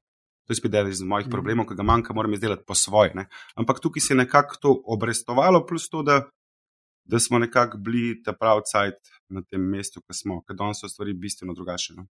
[0.47, 1.33] To je spet eden iz mojih Mhm.
[1.33, 3.14] problemov, ki ga manjka, moram izdelati po svoje.
[3.14, 3.29] Ne?
[3.55, 6.25] Ampak tukaj se je nekako to obrestovalo, plus to, da,
[7.05, 8.99] da smo nekako bili ta pravi cajt
[9.31, 11.97] na tem mestu, ki smo, ker danes so stvari bistveno drugačne.
[11.97, 12.07] No?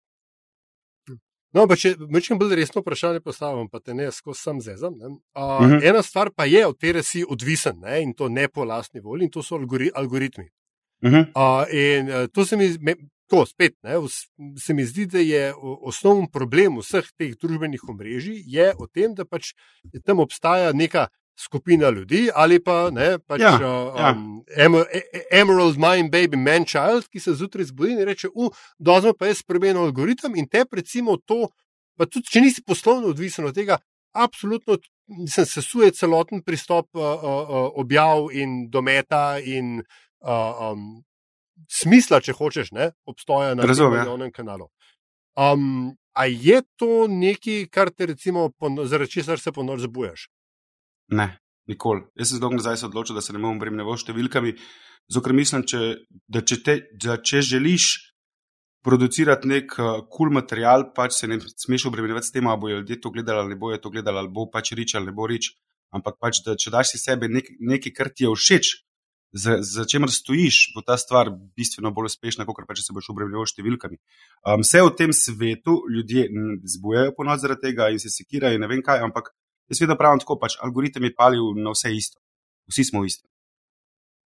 [1.54, 4.94] No, pa če večkrat bolj resno vprašanje postavim, pa te ne skozi sam zezam.
[4.96, 5.10] Ne?
[5.36, 5.84] Uh, Mhm.
[5.84, 8.02] Ena stvar pa je, od katere si odvisen ne?
[8.04, 10.48] in to ne po lastni volji, in to so algori algoritmi.
[11.02, 11.26] Uh -huh.
[11.36, 12.96] Uh, in uh, to se mi, me,
[13.28, 13.96] to spet, ne,
[14.58, 19.16] se mi zdi, da je o- osnoven problem vseh teh družbenih omrežij je v tem,
[19.16, 19.54] da pač
[20.06, 21.08] tam obstaja neka
[21.40, 24.12] skupina ljudi ali pa ne, pač, Ja, uh, ja.
[24.12, 24.86] um, emer,
[25.32, 29.38] Emerald Mind Baby Man Child, ki se zjutraj zbudi in reče: U, dozmo pa jaz
[29.38, 31.50] spremenil algoritem in te recimo to,
[31.98, 33.78] pa tudi če nisi poslovno odvisen od tega,
[34.12, 39.82] absolutno mislim, sesuje celoten pristop uh, uh, uh, objav in dometa in
[40.22, 41.04] uh, um,
[41.70, 44.06] smisla, če hočeš, ne, obstoja na ja.
[44.06, 44.70] javnem kanalu.
[45.38, 50.28] Um, a je to nekaj, kar te recimo, po- zaradi česar se po noč zbujaš?
[51.16, 52.04] Ne, nikoli.
[52.20, 54.56] Jaz sem zdolgo nazaj se odločil, da se ne bom obremenjeval številkami,
[55.12, 55.82] zato mislim, če,
[56.28, 57.92] da, če te, da če želiš
[58.84, 62.80] producirati nek kul uh, cool material, pač se ne smeš obremenjevati s tem, ali bojo
[62.80, 65.28] ljudje to gledali ali ne bojo to gledali, ali bo pač rič ali ne bo
[65.30, 65.52] rič.
[65.92, 68.72] Ampak pač, da če daš si sebe nek, nekaj, kar ti je všeč,
[69.32, 73.10] za, za čemer stojiš, bo ta stvar bistveno bolj uspešna, kot pa če se boš
[73.14, 74.00] obremenjeval s številkami.
[74.44, 76.28] Um, vse v tem svetu ljudje
[76.76, 79.32] zbujajo po noč zaradi tega in se sekirajo in ne vem kaj, ampak
[79.72, 82.20] jaz vedno pravim tako, pač algoritem je palil na vse isto.
[82.72, 83.28] Vsi smo isti.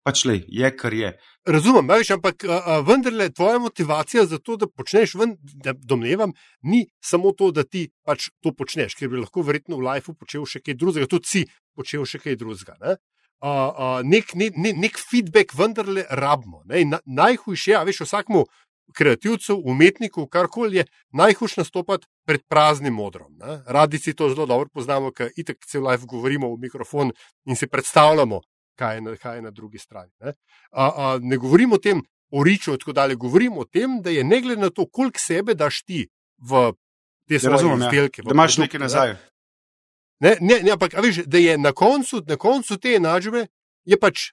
[0.03, 1.13] Pač le, je kar je.
[1.47, 6.33] Razumem, veš, ampak a, a, vendarle tvoja motivacija za to, da počneš, ven, da domnevam,
[6.67, 10.43] ni samo to, da ti pač to počneš, ker bi lahko verjetno v lifeu počel
[10.43, 12.97] še kaj drugega, tudi si počel še kaj drugega.
[13.41, 16.61] A, a, nek, ne, ne, nek feedback vendarle rabimo.
[16.65, 16.81] Ne?
[16.81, 18.45] In Na, najhujše je, a veš, vsakmu
[18.93, 23.33] kreativcu, umetniku, karkoli je, najhujše nastopati pred praznim modrom.
[23.39, 23.61] Ne?
[23.67, 27.11] Radi si to zelo dobro poznamo, ker itek cel life govorimo v mikrofon
[27.45, 28.41] in si predstavljamo,
[28.79, 30.11] kaj je na, kaj je na drugi strani.
[30.21, 30.33] Ne?
[30.71, 34.23] A, a, ne govorimo o tem, o riču, tako dalje, govorimo o tem, da je
[34.23, 36.71] ne glede na to, koliko sebe daš ti v
[37.27, 38.07] te Ja, svoje razumem, ja.
[38.23, 38.83] Da imaš nekaj ne.
[38.83, 39.13] nazaj.
[39.13, 39.19] Ne,
[40.23, 43.47] ne, ne, ampak a veš, da je na koncu, na koncu te enačbe
[43.85, 44.31] je pač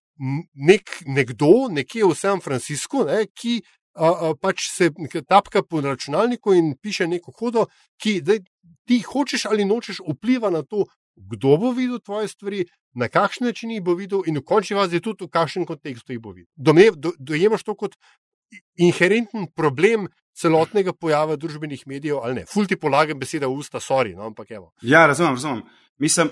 [0.54, 3.60] nek, nekdo nekje v San Franciscu, ne, ki
[3.94, 4.90] a, a, pač se
[5.26, 7.66] tapka po računalniku in piše neko hodo,
[7.98, 8.42] ki zdaj,
[8.86, 13.70] ti hočeš ali nočeš vpliva na to, kdo bo videl tvoje stvari, na kakšen način
[13.70, 16.50] jih bo videl in v končni fazi tudi v kakšnem kontekstu jih bo videl.
[16.56, 17.96] Domne- do- Dojemaš to kot
[18.78, 20.08] inherenten problem
[20.40, 22.46] celotnega pojava družbenih medijev ali ne.
[22.48, 24.72] Ful ti polagam besede v usta, sorry, no, ampak evo.
[24.82, 25.62] Ja, razumem, razumem.
[26.00, 26.30] Mislim,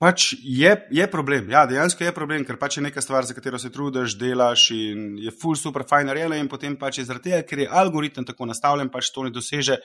[0.00, 1.50] pač je, je problem.
[1.50, 5.18] Ja, dejansko je problem, ker pač je neka stvar, za katero se trudiš, delaš in
[5.24, 8.48] je full super fajn narejena, in potem pač je zaradi tega, ker je algoritem tako
[8.50, 9.80] nastavljen, pač to ne doseže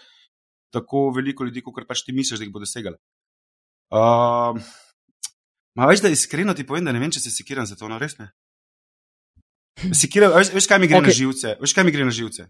[0.75, 2.99] tako veliko ljudi, kot pač ti misliš, da jih bo dosegali.
[3.95, 4.59] Uh,
[5.75, 7.99] Ma veš, da iskreno ti povem, da ne vem, če se sekiram za to, no
[7.99, 8.29] res ne.
[9.75, 11.11] Sekiram, veš, veš, kaj mi gre okay.
[11.11, 11.55] na živce?
[11.61, 12.47] Veš, kaj mi gre na živce?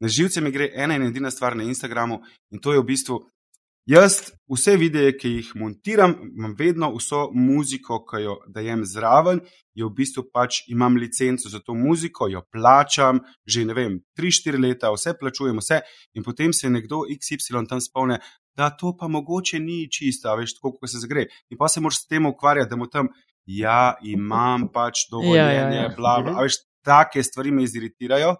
[0.00, 2.20] Na živce mi gre ena in edina stvar na Instagramu
[2.52, 3.18] in to je v bistvu,
[3.88, 4.18] jaz
[4.52, 9.40] vse videe, ki jih montiram, imam vedno vso muziko, ki jo dajem zraven,
[9.74, 14.60] je v bistvu pač imam licenco za to muziko, jo plačam, že ne vem, 3-4
[14.62, 15.80] leta, vse plačujem, vse
[16.14, 18.20] in potem se nekdo XY tam spomne,
[18.56, 21.26] da to pa mogoče ni čisto, veš, tako kot se zgre.
[21.50, 23.10] In pa se moraš s tem ukvarjati, da mu tam,
[23.46, 25.94] ja, imam pač dovoljenje, Ja, ja, ja.
[25.96, 26.36] bla, bla.
[26.38, 28.34] A veš, take stvari me iziritirajo,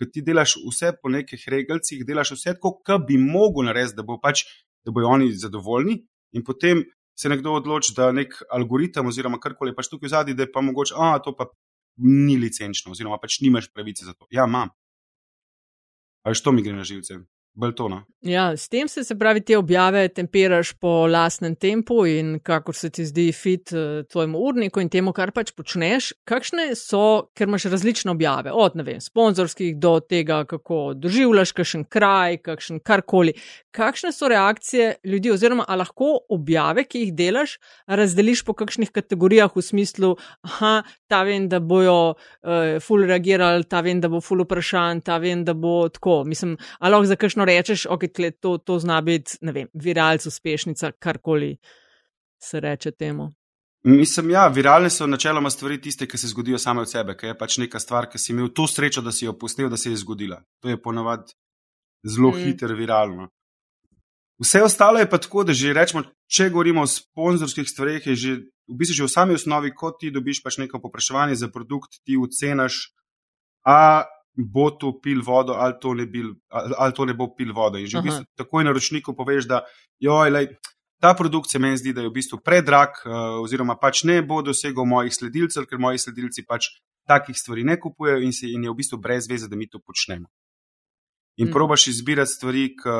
[0.00, 4.06] ker ti delaš vse po nekih regalcih, delaš vse tako, kot bi mogel narediti, da,
[4.06, 4.44] bo pač,
[4.84, 6.00] da bojo oni zadovoljni,
[6.34, 6.82] in potem
[7.14, 10.64] se nekdo odloči, da nek algoritem oziroma karkoli je pač tukaj zadnji, da je pa
[10.64, 11.46] mogoče, a to pa
[12.02, 14.26] ni licenčno, oziroma pač nimaš pravice za to.
[14.34, 14.72] Ja, imam.
[16.24, 17.20] A veš, to mi gre na živce.
[17.54, 18.04] Baltona.
[18.24, 22.88] Ja, s tem se, se pravi, te objave tempiraš po lastnem tempu in kakor se
[22.90, 26.14] ti zdi fit uh, tvojemu urniku in temu, kar pač počneš.
[26.24, 31.84] Kakšne so, ker imaš različne objave, od ne vem, sponzorskih do tega, kako doživljaš kakšen
[31.84, 33.36] kraj, kakšen karkoli.
[33.76, 39.52] Kakšne so reakcije ljudi, oziroma ali lahko objave, ki jih delaš, razdeliš po kakšnih kategorijah
[39.52, 40.14] v smislu,
[40.48, 40.72] aha,
[41.12, 45.44] ta vem, da bojo uh, ful reagirali, ta vem, da bo ful vprašanj, ta vem,
[45.44, 46.22] da bo tako.
[46.24, 50.26] Mislim, ali lahko za kakšno rečeš, ok, tle, to, to zna biti, ne vem, viralc,
[50.26, 51.56] uspešnica, karkoli
[52.42, 53.30] se reče temu.
[53.84, 57.38] Mislim, ja, viralne so načeloma stvari tiste, ki se zgodijo same od sebe, ki je
[57.38, 60.00] pač neka stvar, ki si imel to srečo, da si jo posnel, da se je
[60.00, 60.40] zgodila.
[60.64, 61.36] To je ponavadi
[62.04, 62.44] zelo mm.
[62.44, 63.28] hiter viralno.
[64.40, 68.32] Vse ostalo je pa tako, da že rečemo, če govorimo o sponzorskih stvareh, je že
[68.68, 72.16] v bistvu že v sami osnovi, ko ti dobiš pač neko popraševanje za produkt, ti
[72.16, 72.88] ocenaš,
[73.68, 74.04] a
[74.36, 77.78] bo to pil vodo ali to ne, bil, ali to ne bo pil vodo.
[77.78, 79.62] In že v bistvu takoj naročniku poveš, da
[80.02, 80.48] joj, lej,
[81.00, 84.42] ta produkt se meni zdi, da je v bistvu predrag, uh, oziroma pač ne bo
[84.42, 86.72] dosegel mojih sledilcev, ker moji sledilci pač
[87.06, 89.78] takih stvari ne kupujejo in, se, in je v bistvu brez veze, da mi to
[89.78, 90.26] počnemo.
[91.36, 91.52] In mm.
[91.52, 92.94] probaš izbirati stvari, ki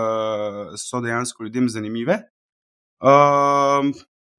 [0.81, 2.19] so dejansko ljudem zanimive.
[3.01, 3.95] Um,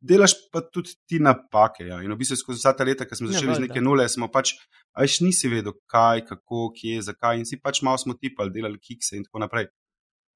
[0.05, 1.87] delaš pa tudi ti napake.
[1.89, 2.01] Ja.
[2.03, 4.05] In v bistvu skozi vsa ta leta, ki smo ja, začeli ja, z neke nule,
[4.11, 4.53] smo pač,
[4.97, 7.41] ajš nisi vedel, kaj, kako, kje, zakaj.
[7.41, 9.69] In si pač malo smo tipali, delali kikse in tako naprej.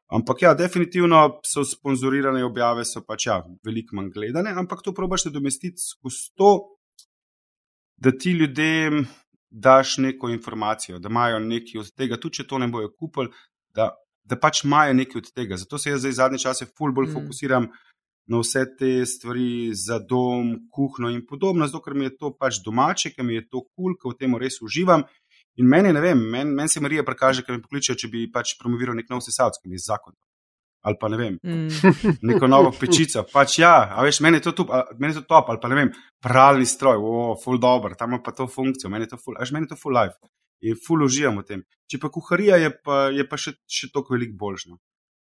[0.10, 5.28] Ampak ja, definitivno so sponzorirane objave, so pač ja, veliko manj gledane, ampak to probaš
[5.28, 6.54] nadomestiti skozi to,
[8.02, 9.04] da ti ljudem
[9.50, 13.30] daš neko informacijo, da imajo nekaj od tega, tudi če to ne bojo kupili,
[13.76, 13.92] da,
[14.26, 15.58] da pač imajo nekaj od tega.
[15.62, 17.18] Zato se jaz zdaj zadnje čase ful bolj mm.
[17.18, 17.70] fokusiram
[18.30, 22.62] na vse te stvari za dom, kuhno in podobno, zato ker mi je to pač
[22.66, 25.04] domače, ker mi je to kul, cool, ker v tem res uživam.
[25.60, 28.54] In meni, ne vem, meni men se Marija prekaže, ker mi pokliče, če bi pač
[28.60, 30.14] promoviral nek nov sesalski, zakon.
[30.86, 32.20] Ali pa ne vem, mm.
[32.30, 33.26] neko novo pečico.
[33.34, 34.70] Pač ja, a veš, meni je to, tup,
[35.02, 35.90] meni je to top, ali pa ne vem,
[36.24, 39.44] pralni stroj, o, full dobro, tam ima pa to funkcijo, meni je to full, a
[39.44, 40.16] veš, meni je to full life.
[40.64, 41.66] In full uživam v tem.
[41.90, 44.78] Če pa kuharija je pa, je pa še, še toliko veliko boljšno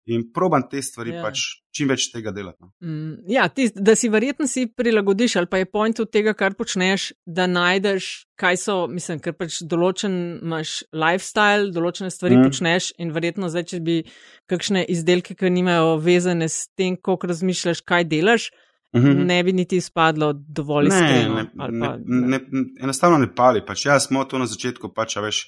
[0.06, 1.22] in proban te stvari, ja.
[1.24, 1.42] pač
[1.74, 2.60] čim več tega delati.
[2.62, 2.72] No.
[2.84, 6.58] Mm, ja, ti, da si verjetno si prilagodiš, ali pa je point od tega, kar
[6.60, 12.50] počneš, da najdeš, kaj so, mislim, ker pač določen imaš lifestyle, določene stvari mm.
[12.50, 13.98] počneš in verjetno zdaj, če bi
[14.52, 18.52] kakšne izdelke, ki nimajo vezane s tem, koliko razmišljaš, kaj delaš.
[18.94, 19.26] Mm -hmm.
[19.26, 21.36] Ne bi niti spadlo dovolj iskreno.
[21.36, 22.40] Ne, ne, ne, ne,
[22.84, 23.64] enostavno ne pali.
[23.66, 23.86] Pač.
[23.86, 25.40] Ja, smo to na začetku, pač, veš,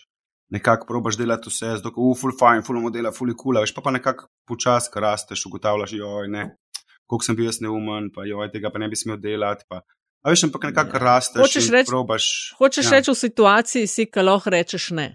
[0.54, 3.94] nekako probaš delati vse, zdaj ko uful fajn, ful modela, ful kula, veš pa pa
[3.96, 6.48] nekako počasi, ko rasteš, ugotavljaš, joj, ne,
[7.06, 9.66] koliko sem bil jaz neumen, pa joj, tega pa ne bi smel delati.
[9.70, 9.82] Pa.
[10.26, 11.04] A veš, ampak nekako ja.
[11.04, 11.42] rasteš.
[11.42, 12.28] Hočeš reči, probaš,
[12.60, 12.98] hočeš ja.
[12.98, 15.08] reči v situaciji, si, ki lahko rečeš ne.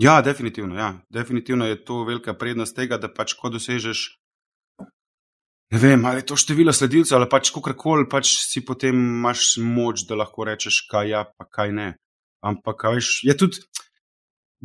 [0.00, 0.94] Ja, definitivno, ja.
[1.12, 4.06] definitivno je to velika prednost tega, da pač ko dosežeš.
[5.72, 10.04] Ne vem, ali je to število sledilcev, ali pač kakorkoli, pač si potem imaš moč,
[10.08, 11.88] da lahko rečeš, kaj ja, pa kaj ne.
[12.44, 13.62] Ampak, veš, je tudi,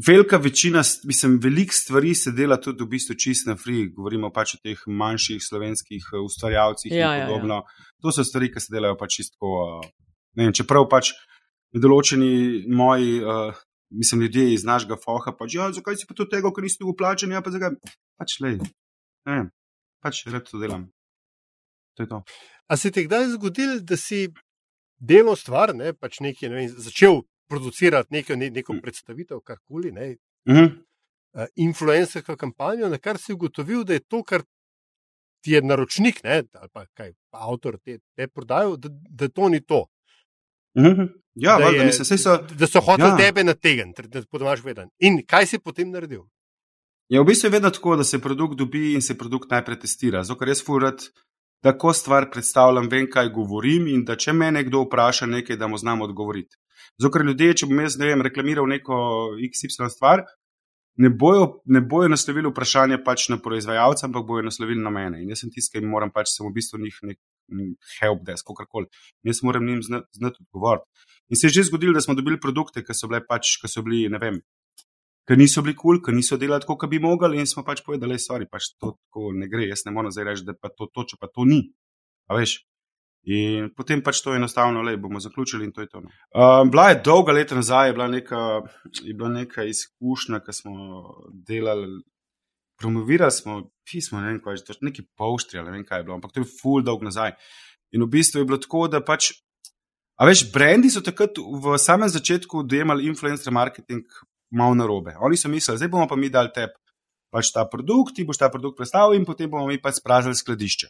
[0.06, 4.56] velika večina, mislim, veliko stvari se dela tudi v bistvu čist na free, govorimo pač
[4.56, 7.62] o teh manjših slovenskih eh, ustvarjalcih ja, in podobno.
[7.62, 7.94] Ja, ja.
[8.02, 9.54] To so stvari, ki se delajo pač čisto.
[10.38, 11.14] Eh, čeprav pač
[11.74, 13.58] določeni moji, uh,
[13.92, 16.88] mislim, ljudje iz našega foha, pač, ja, zakaj si pa to tega, ker nisi tu
[16.90, 17.76] uplačen, ja, pa zakaj.
[18.18, 18.56] Pač, lej,
[19.28, 19.40] ne,
[20.02, 20.88] pač red to delam.
[21.98, 22.22] To je to.
[22.72, 24.30] A se ti kdaj zgodil, da si
[24.98, 28.82] delo stvar, ne, pač nekaj, ne vem, začel producirati neko, ne, neko mm.
[28.82, 30.16] predstavitev, karkoli, ne,
[30.48, 30.72] mm -hmm.
[31.34, 34.44] uh, influencersko kampanjo, na kar si ugotovil, da je to, kar
[35.42, 39.62] ti je naročnik, ne, ali pa kaj, avtor te, te prodajo, da, da to ni
[39.62, 39.86] to.
[40.78, 41.08] Mm -hmm.
[41.36, 43.18] Ja, da, valj, je, mislim, so, da so hoteli ja.
[43.18, 44.90] tebe nategniti, da podomaš veden.
[45.00, 46.22] In kaj si potem naredil?
[47.10, 50.24] Je ja, v bistvu vedno tako, da se produkt dobi in se produkt najprej testira.
[50.24, 51.04] Zato, ker jaz furat,
[51.64, 55.68] da ko stvar predstavljam, vem, kaj govorim in da če me nekdo vpraša nekaj, da
[55.68, 56.58] mu znam odgovoriti.
[57.02, 58.98] Zato, ljudje, če bom jaz ne vem, reklamiral neko
[59.38, 60.26] XY stvar,
[60.98, 65.22] ne bojo, ne bojo naslovili vprašanje pač na proizvajalca, ampak bojo naslovili na mene.
[65.22, 67.20] In jaz sem tisti, ki jim moram pač samo v bistvu njih nek
[68.00, 68.90] help desk, kakorkoli.
[69.28, 70.86] Jaz moram njim znati znat odgovoriti.
[71.30, 73.84] In se je že zgodilo, da smo dobili produkte, ki so bile pač, ki so
[73.86, 74.42] bili, ne vem.
[75.28, 77.84] Ker niso bili kul, cool, ker niso delali tako, kot bi mogli, in smo pač
[77.86, 79.68] povedali, da pač to tako ne gre.
[79.68, 81.62] Jaz ne morem zdaj reči, da pa to, to, če pa to ni.
[82.28, 82.64] A veš,
[83.28, 86.00] In potem pač to enostavno, le bomo zaključili in to je to.
[86.00, 88.44] Um, bila je dolga leta nazaj, je bila neka,
[89.04, 90.76] je bila neka izkušnja, ki smo
[91.50, 91.90] delali,
[92.80, 96.06] promovirali smo pismo, ne vem, kaj je to, neki poštri ali ne vem, kaj je
[96.08, 97.36] bilo, ampak to je full dolg nazaj.
[97.92, 99.34] In v bistvu je bilo tako, da pač,
[100.16, 104.08] a veš, brendi so takrat v samem začetku dojemali influencer marketing
[104.56, 105.18] malo narobe.
[105.20, 106.80] Oni so mislili, zdaj bomo pa mi dali tep.
[107.28, 110.88] pač ta produkt, ti boš ta produkt predstavil in potem bomo mi pač spraznili skladišče.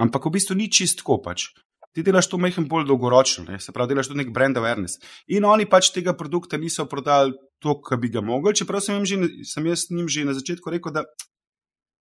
[0.00, 1.52] Ampak v bistvu ni čistko pač.
[1.90, 3.58] Ti delaš to mehko bolj dolgoročno, ne?
[3.58, 5.00] se pravi, delaš to nek brand awareness.
[5.34, 9.18] In oni pač tega produkta niso prodali to, kar bi ga mogli, čeprav sem, že,
[9.44, 11.04] sem jaz njim že na začetku rekel, da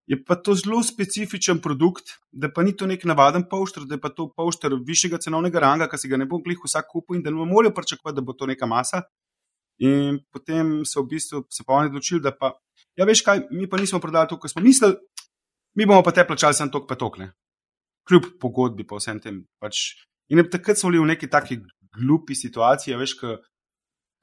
[0.09, 4.03] je pa to zelo specifičen produkt, da pa ni to nek navaden pošter, da je
[4.05, 7.25] pa to pošter višjega cenovnega ranga, ki si ga ne bo glih vsak kupil in
[7.25, 9.03] da ne morajo pričakovati, da bo to neka masa.
[9.81, 12.53] In potem so v bistvu se pa oni odločili, da pa,
[12.93, 14.97] ja, veš kaj, mi pa nismo prodali to, kar smo mislili,
[15.77, 17.33] mi bomo pa te plačali samo tok pa tokle
[18.09, 19.43] kljub pogodbi, pa vsem tem.
[19.61, 19.93] Pač.
[20.33, 21.61] In takrat smo bili v neki taki
[21.95, 23.15] glupi situaciji, veš,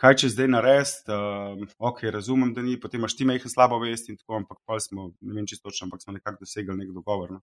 [0.03, 1.13] kaj če zdaj narediti.
[1.13, 4.79] Uh, ok, razumem, da ni, potem imaš ti mehko slabo vest in tako, ampak pa
[4.83, 7.39] smo, ne vem čisto točno, ampak smo nekako dosegli nek dogovor.
[7.39, 7.43] No.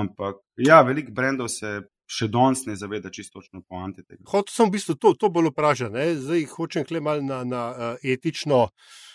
[0.00, 1.80] Ampak ja, velik brendov se.
[2.08, 4.22] Še danes ne zaveda čisto točno po antitegu.
[4.32, 7.98] Hotel sem v bistvu to, to bolj vprašati, zdaj hočem kle mal na, na uh,
[8.00, 8.62] etično,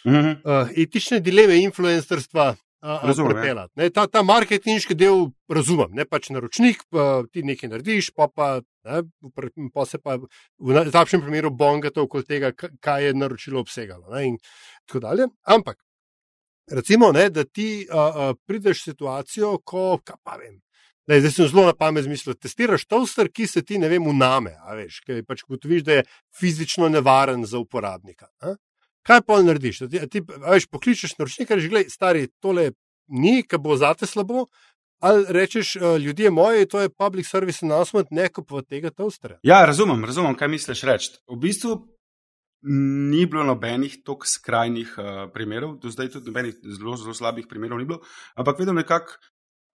[0.06, 0.36] uh -huh.
[0.46, 2.52] uh, etične dileme influencerstva,
[2.84, 3.38] Razumem.
[3.48, 3.90] Ja.
[3.96, 8.50] Ta, ta marketinški del razumem, ne pač naročnik, pa ti nekaj narediš, pa, pa,
[8.84, 9.04] ne,
[9.72, 14.12] pa se pa v najslabšem primeru bongate okoli tega, kaj je naročilo obsegalo.
[14.12, 14.36] Ne,
[15.48, 15.80] Ampak,
[16.72, 20.60] recimo, ne, da ti a, a, prideš v situacijo, ko, pa vem.
[21.08, 24.58] Ne, zdaj sem zelo na pamet zmislil, testiraš toaster, ki se ti, ne vem, uname,
[24.76, 28.28] veš, kaj pač gotoviš, da je fizično nevaren za uporabnika.
[28.44, 28.56] Ne?
[29.08, 29.86] Kaj pa narediš?
[29.92, 32.72] Ti, ti veš, pokličeš naročnika, že gledaj, stari, tole
[33.08, 34.48] ni, ki bo zate slabo.
[35.04, 39.40] Ali rečeš, uh, ljudje moji, to je public service announcement, ne kupovati tega toastera.
[39.44, 41.10] Ja, razumem, razumem, kaj misliš reči.
[41.28, 41.76] V bistvu
[42.64, 47.82] ni bilo nobenih tako skrajnih uh, primerov, do zdaj tudi nobenih zelo, zelo slabih primerov
[47.82, 48.00] ni bilo,
[48.40, 49.20] ampak vedno nekako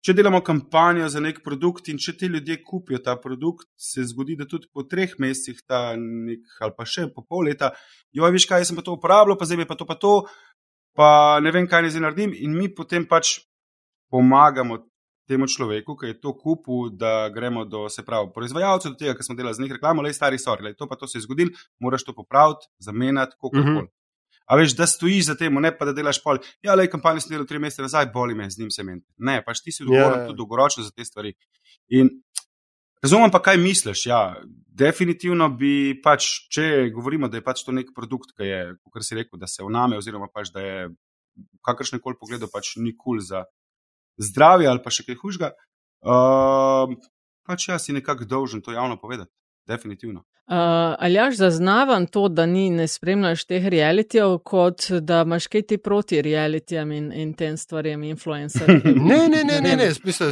[0.06, 4.38] če delamo kampanjo za nek produkt in če ti ljudje kupijo ta produkt, se zgodi,
[4.40, 5.60] da tudi po treh mesecih,
[6.00, 7.74] nek, ali pa še po pol leta,
[8.16, 10.14] jo veš, kaj sem pa to uporabljal, pa zdaj je pa to pa to,
[10.98, 11.10] pa
[11.44, 12.36] ne vem, kaj ne zdaj naredim.
[12.46, 13.40] In mi potem pač
[14.14, 14.84] pomagamo
[15.28, 19.28] temu človeku, ki je to kupil, da gremo do, se pravi, proizvajalcev, do tega, ker
[19.28, 21.52] smo delali z njih reklamo, le stari sorry, to pa to se je zgodil,
[21.84, 23.64] moraš to popraviti, zamenjati, kako koli.
[23.64, 23.97] Mm -hmm.
[24.48, 26.40] A veš, da stojiš za tem, ne pa da delaš pol.
[26.64, 29.02] Ja, le kampanjo sem delal tri mesece nazaj, boli me z njim semen.
[29.20, 30.24] Ne, pač ti si odgovoren yeah.
[30.24, 30.30] Ja.
[30.30, 31.34] tudi dolgoročno za te stvari.
[32.00, 32.14] In
[33.04, 34.06] razumem pa, kaj misliš.
[34.08, 34.22] Ja,
[34.78, 39.20] definitivno bi pač, če govorimo, da je pač to nek produkt, ki je, kot si
[39.20, 40.88] rekel, da se vname, oziroma pač, da je
[41.68, 43.44] kakršne koli poglede pač ni kul cool za
[44.18, 45.52] zdravje ali pa še kaj hujšega.
[46.08, 46.96] Uh,
[47.48, 49.34] pač jaz si nekako dolžen to javno povedati
[49.68, 50.24] definitivno.
[50.48, 50.54] Uh,
[51.00, 55.78] ali jaš zaznavam to, da ni ne spremljaš teh realitijev, kot da imaš kaj ti
[55.78, 58.82] proti realitijam in, in tem stvarem, influencerjem?
[59.10, 60.32] ne, ne, ne, ne, ne, smisel.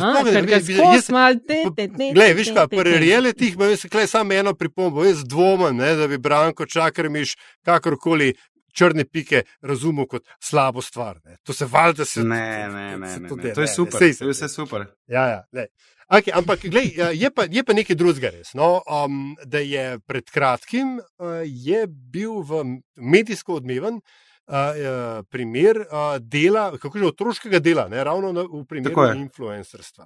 [2.14, 6.08] Glej, viš pa, pri realitijih imam se klej samo eno pripombo, jaz dvomam, ne, da
[6.08, 8.34] bi Branko Čakrmiš kakorkoli
[8.76, 11.20] črne pike razumel kot slabo stvar.
[11.26, 11.38] Ne.
[11.44, 12.24] To se valjda se.
[12.24, 13.54] Ne, ne, ne, ne, ne.
[13.54, 14.86] To je super, to je vse super.
[15.08, 15.68] Ja, ja, ne.
[16.06, 18.54] Okay, ampak glej, ja, je, pa, je pa nekaj drugega res.
[18.54, 22.62] No, um, da je pred kratkim uh, je bil v
[22.94, 29.18] medijsko odmeven uh, primer uh, dela, kako že otroškega dela, ne, ravno na, v primeru
[29.18, 30.06] influencerstva.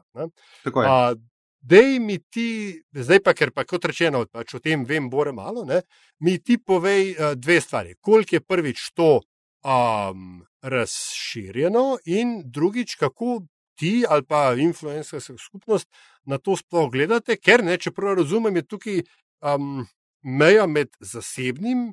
[1.59, 5.67] Dej mi ti, zdaj pa, ker pa kot rečeno, pač o tem vem, bore malo,
[5.67, 5.81] ne,
[6.23, 7.99] mi ti povej uh, dve stvari.
[7.99, 9.19] Koliko je prvič to
[9.67, 13.43] um, razširjeno, in drugič, kako
[13.79, 15.87] ti ali pa influencerska skupnost
[16.27, 19.85] na to sploh gledate, ker ne, če prav razumem, je tukaj um,
[20.21, 21.89] meja med zasebnim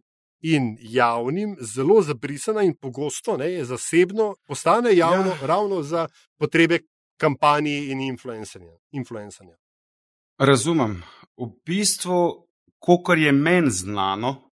[0.47, 5.47] in javnim zelo zabrisana in pogosto ne, je zasebno, postane javno ja.
[5.47, 6.83] ravno za potrebe
[7.21, 9.57] kampanje in influencerja.
[10.39, 11.03] Razumem.
[11.37, 12.49] V bistvu,
[13.07, 14.51] kar je meni znano,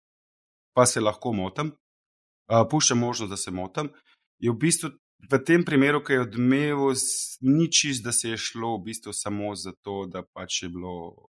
[0.75, 3.91] pa se lahko motim, uh, puščam možnost, da se motim,
[4.39, 4.91] je v bistvu
[5.31, 6.95] v tem primeru, ki je odmeval,
[7.43, 11.29] ni čist, da se je šlo v bistvu samo zato, da pač je bilo.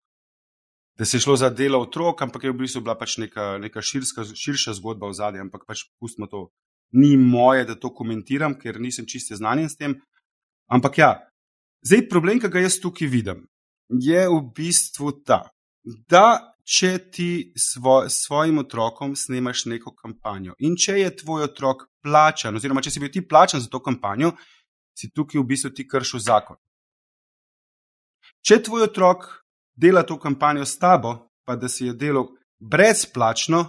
[0.98, 3.82] Da se je šlo za delo otrok, ampak je v bistvu bila pač neka, neka
[3.82, 6.50] širska, širša zgodba v zadnjem, ampak pač pustimo to.
[6.92, 9.94] Ni moje, da to komentiram, ker nisem čiste znanje s tem.
[10.70, 11.10] Ampak ja,
[11.86, 13.46] zdaj problem, ki ga jaz tukaj vidim,
[13.90, 15.44] je v bistvu ta,
[15.82, 22.56] da če ti svo, svojim otrokom snemaš neko kampanjo in če je tvoj otrok plačan,
[22.56, 24.32] oziroma če si bil ti plačan za to kampanjo,
[24.96, 26.58] si tukaj v bistvu ti kršil zakon.
[28.44, 29.28] Če tvoj otrok
[29.76, 32.28] dela to kampanjo s tabo, pa da si jo delal
[32.60, 33.64] brezplačno,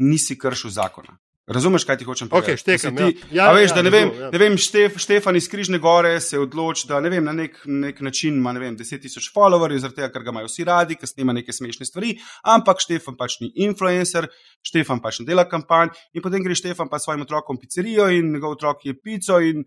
[0.00, 1.16] nisi kršil zakona.
[1.46, 2.56] Razumeš, kaj ti hočem Okay, povedati?
[2.56, 3.44] štekam, Da se ti, ja.
[3.44, 4.30] Ja, a veš, ja, ne vem, ja.
[4.32, 8.00] ne vem Štef, Štefan iz Križne gore se odloči, da ne vem, na nek, nek
[8.00, 11.08] način ima ne vem, 10 tisoč followerjev, zaradi tega, ker ga imajo vsi radi, ker
[11.08, 12.14] snima neke smešne stvari,
[12.48, 14.30] ampak Štefan pač ni influencer,
[14.64, 18.56] Štefan pač ne dela kampanj in potem gre Štefan pa svojim otrokom pizzerijo in njegov
[18.56, 19.66] otrok je pico in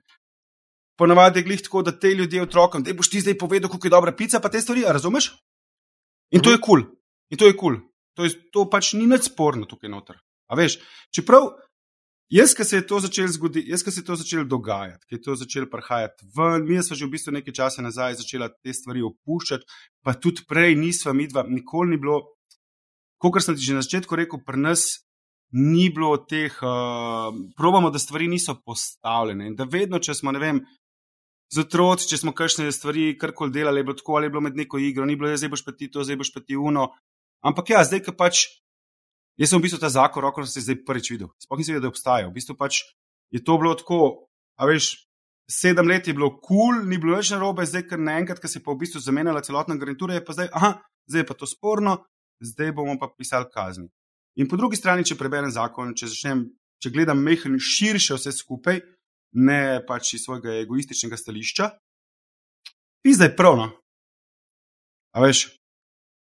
[0.98, 3.94] ponavadi je glih tako, da te ljudje otrokom, da boš ti zdaj povedal, kako je
[3.94, 5.30] dobra pica, pa te stvari, razumeš?
[6.34, 6.90] In to je kul, cool.
[7.30, 7.78] in to je kul.
[7.78, 7.84] Cool.
[8.18, 10.18] To, je, to pač ni nič sporno tukaj noter.
[10.50, 10.80] A veš,
[11.14, 11.52] čeprav
[12.30, 15.16] jaz, ki se je to začelo zgoditi, jaz, ki se je to začelo dogajati, ki
[15.16, 18.74] je to začelo prihajati ven, mi smo že v bistvu nekaj časa nazaj začeli te
[18.74, 19.68] stvari opuščati,
[20.04, 22.22] pa tudi prej nisva midva, nikoli ni bilo,
[23.18, 25.08] kot sem ti že na začetku rekel, pri nas
[25.52, 30.40] ni bilo teh, uh, probamo, da stvari niso postavljene in da vedno, če smo, ne
[30.44, 30.60] vem,
[31.54, 34.58] z otroci, če smo kakšne stvari karkoli delali, je bilo tako ali je bilo med
[34.60, 36.92] neko igro, ni bilo, "Ja, zdaj boš pa ti to, zdaj boš pa ti uno.
[37.42, 38.44] Ampak ja, zdaj, ki pač,
[39.38, 41.94] jaz sem v bistvu ta zakon, roko sem se zdaj prvič videl, nisem vedel, da
[41.94, 42.30] obstaja.
[42.30, 42.82] V bistvu pač
[43.34, 45.08] je to bilo tako, a veš,
[45.52, 48.60] sedem let je bilo kul, cool, ni bilo več narobe, zdaj, ker naenkrat, ker se
[48.60, 50.72] je pa v bistvu zamenjala celotna garnitura, je pa zdaj, aha,
[51.08, 51.98] zdaj je pa to sporno,
[52.44, 53.88] zdaj bomo pa pisali kazni.
[54.38, 56.46] In po drugi strani, če preberem zakon, če začnem,
[56.84, 58.82] če gledam mehen širše vse skupaj,
[59.38, 61.72] ne pač iz svojega egoističnega stališča,
[63.06, 63.58] pizda je prav.
[63.58, 63.68] No?
[65.16, 65.48] A veš,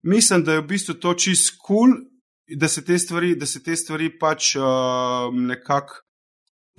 [0.07, 1.96] mislim, da je v bistvu to čist kul, cool,
[2.49, 6.03] da se te stvari, da se te stvari pač uh, nekako,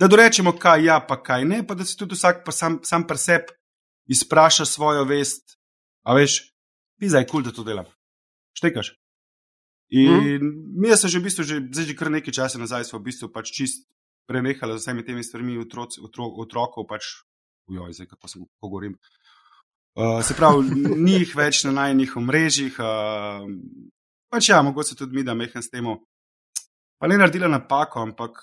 [0.00, 3.06] da dorečemo, kaj ja, pa kaj ne, pa da se tudi vsak pa sam, sam
[3.06, 3.56] pri sebi
[4.08, 5.58] izpraša svojo vest.
[6.02, 6.40] A veš,
[7.00, 7.88] pizda je kul, cool, da to delam.
[8.56, 8.94] Štekaš.
[9.88, 10.80] In mm.
[10.80, 13.28] mi smo že v bistvu, že, zdaj že kar nekaj časa nazaj, smo v bistvu
[13.32, 13.88] pač čist
[14.28, 17.24] prenehali z vsemi temi stvarmi otroc, otro, otrokov, pač,
[17.68, 18.98] ujoj, zdaj kako se govorim.
[19.96, 20.68] Uh, se pravi,
[21.04, 22.76] ni jih več na najnih omrežjih.
[22.76, 23.48] Uh,
[24.32, 25.88] pač ja, mogoče tudi mi, da mehen s tem.
[26.98, 28.40] Pa ne naredila napako, ampak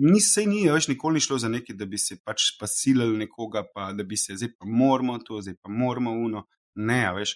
[0.00, 3.64] ni se ni, več nikoli ni šlo za nekaj, da bi se pač pasilili nekoga,
[3.74, 6.46] pa da bi se zdaj pa moramo to, zdaj pa moramo uno.
[6.80, 7.34] Ne, veš,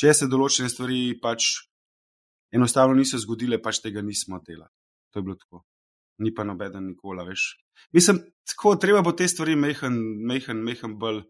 [0.00, 1.50] če se določene stvari pač
[2.54, 4.70] enostavno niso zgodile, pač tega nismo delali.
[5.12, 5.64] To je bilo tako.
[6.22, 7.46] Ni pa nobeden nikoli, veš.
[7.94, 9.96] Mislim, tako treba bo te stvari mehen,
[10.26, 11.24] mehen, mehen bolj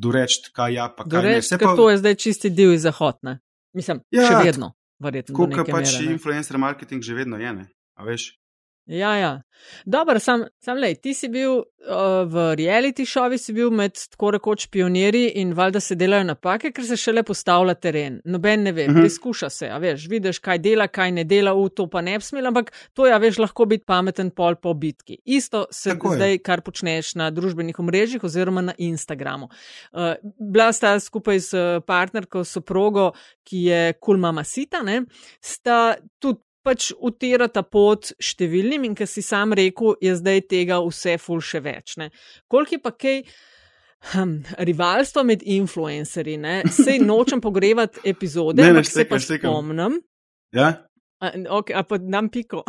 [0.00, 1.58] doreči, kaj ja, pa kaj Doreč, ne.
[1.60, 1.74] pa...
[1.76, 3.40] To je zdaj čisti divji zahod, ne?
[3.76, 5.36] Mislim, ja, še vedno, verjetno.
[5.36, 7.66] Kot pač mere, influencer marketing že vedno je, ne?
[7.96, 8.39] A veš?
[8.90, 9.42] Ja, ja.
[9.84, 11.64] Dobro, sam, sam lej, ti si bil uh,
[12.26, 16.86] v reality šovi, si bil med tako rekoč pionirji in valjda se delajo napake, ker
[16.88, 18.16] se šele postavlja teren.
[18.24, 18.96] Noben ne ve, uh Mhm.
[18.96, 19.00] -huh.
[19.02, 22.24] preizkuša se, a veš, vidiš, kaj dela, kaj ne dela, v to pa ne bi
[22.24, 25.18] smel, ampak to je, a veš, lahko biti pameten pol po bitki.
[25.24, 26.16] Isto se Tako je.
[26.16, 29.48] zdaj, kar počneš na družbenih omrežjih oziroma na Instagramu.
[29.92, 30.00] Uh,
[30.52, 31.50] bila sta skupaj s
[31.86, 33.12] partnerko, soprogo,
[33.44, 35.02] ki je Kulmama Sita, ne,
[35.40, 41.16] sta tudi pač utirata pot številnim in, kar si sam rekel, je zdaj tega vse
[41.22, 41.96] ful še več.
[42.00, 42.10] Ne.
[42.50, 43.16] Koliko je pa kaj
[44.12, 44.34] hm,
[44.68, 46.60] rivalstva med influencerji, ne?
[46.68, 49.50] sej nočem pogrevati epizode, Ne, ne, ampak se pa štekam, štekam.
[49.56, 50.00] spomnim.
[50.56, 50.70] Ja?
[51.20, 52.64] A, okay, a pa dam piko.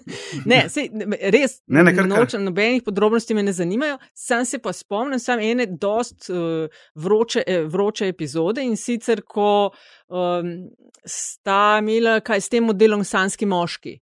[0.50, 0.88] ne, sej,
[1.34, 2.10] res, Ne, ne, kar, kar.
[2.10, 7.44] nočem, nobenih podrobnosti me ne zanimajo, sam se pa spomnim, sam ene dost uh, vroče,
[7.46, 9.70] eh, vroče epizode in sicer, ko
[10.08, 10.54] um,
[11.04, 13.98] sta imela kaj s tem modelom sanski moški.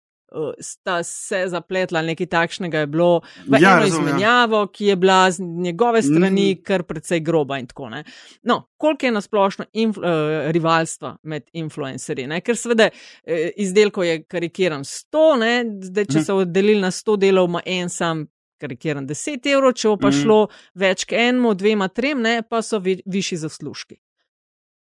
[0.59, 4.09] Sta se zapletla, nekaj takšnega je bilo, v Ja, eno razumem, ja.
[4.09, 6.63] izmenjavo, ki je bila z njegove strani Mm.
[6.63, 8.13] kar precej groba in tako naprej.
[8.43, 10.09] No, koliko je nasplošno influ, uh,
[10.51, 12.28] rivalstva med influencerji?
[12.28, 12.41] Ne?
[12.41, 12.89] Ker seveda
[13.23, 15.53] eh, izdelkov je karikiran 100, ne?
[15.82, 16.23] zdaj če Mhm.
[16.23, 20.17] so oddelili na 100 delov, ima en sam karikiran 10 evrov, če bo pa Mhm.
[20.17, 22.41] šlo več k enemu, dvema, trem, ne?
[22.41, 23.95] pa so vi, višji zaslužki.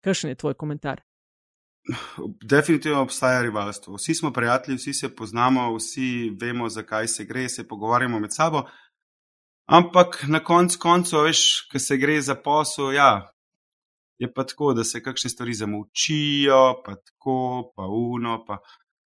[0.01, 1.01] Kakšen je tvoj komentar?
[2.43, 3.95] Definitivno obstaja rivalstvo.
[3.95, 8.63] Vsi smo prijatelji, vsi se poznamo, vsi vemo, zakaj se gre, se pogovarjamo med sabo.
[9.67, 13.31] Ampak na koncu koncev, veš, ko se gre za posel, ja,
[14.19, 18.59] je pa tako, da se kakšne stvari zamolčijo, pa tako, pa uno, pa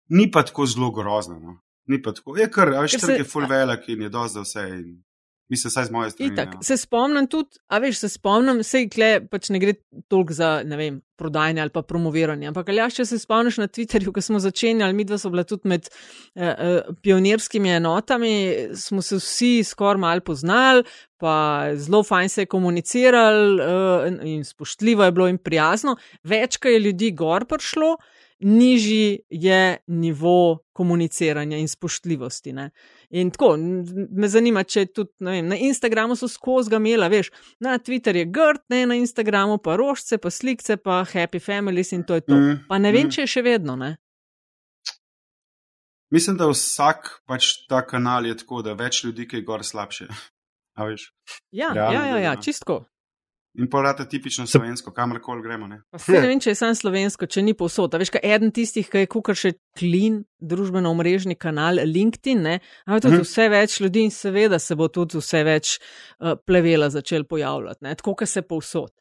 [0.08, 1.38] ni pa tako zelo grozno.
[1.38, 1.60] No.
[1.86, 2.36] Ni pa tako.
[2.36, 4.68] Je kar, veš, trg je full velik in je dosti za vse.
[4.74, 5.02] In
[5.48, 6.32] mislim, saj z moje strani.
[6.32, 6.62] Itak, ja.
[6.62, 9.74] se spomnim tudi, a veš, se spomnim, sej kle pač ne gre
[10.08, 12.48] toliko za, ne vem, prodajanje ali pa promoviranje.
[12.50, 15.70] Ampak, ali če se spomniš na Twitterju, ko smo začenjali, mi dva so bila tudi
[15.72, 18.34] med eh, eh, pionirskimi enotami,
[18.78, 20.84] smo se vsi skoraj mal poznali,
[21.18, 21.34] pa
[21.74, 25.96] zelo fajn se je komunicirali eh, in spoštljivo je bilo in prijazno.
[26.22, 27.96] Več, ko je ljudi gor prišlo,
[28.40, 32.52] nižji je nivo komuniciranja in spoštljivosti.
[32.52, 32.70] Ne?
[33.10, 33.56] In tako,
[34.10, 37.30] me zanima, če tudi vem, na Instagramu so skozi ga imela, veš,
[37.60, 42.04] na Twitter je grd, ne na Instagramu pa rožce, pa slikce, pa happy families in
[42.04, 42.34] to je to.
[42.34, 43.16] Mm, Pa ne vem, mm.
[43.16, 43.96] če je še vedno, ne.
[46.14, 50.08] Mislim, da vsak pač ta kanal je tako, da več ljudi, ki je gor slabše.
[50.78, 52.42] Ja, ja, ja, ja gledano.
[52.42, 52.74] čistko.
[53.58, 55.66] In pa rata tipično slovensko, kamorkoli gremo.
[55.66, 55.80] Ne?
[55.90, 57.96] Pa se ne vem, če je samo slovensko, če ni povsod.
[57.98, 63.02] Veš, kaj eden tistih, ki je kukar še klin, družbeno omrežni kanal LinkedIn, ne, ampak
[63.08, 63.24] tudi Mhm.
[63.26, 67.96] vse več ljudi in seveda se bo tudi vse več uh, plevela začel pojavljati, ne,
[67.98, 68.92] tako kot se povsod.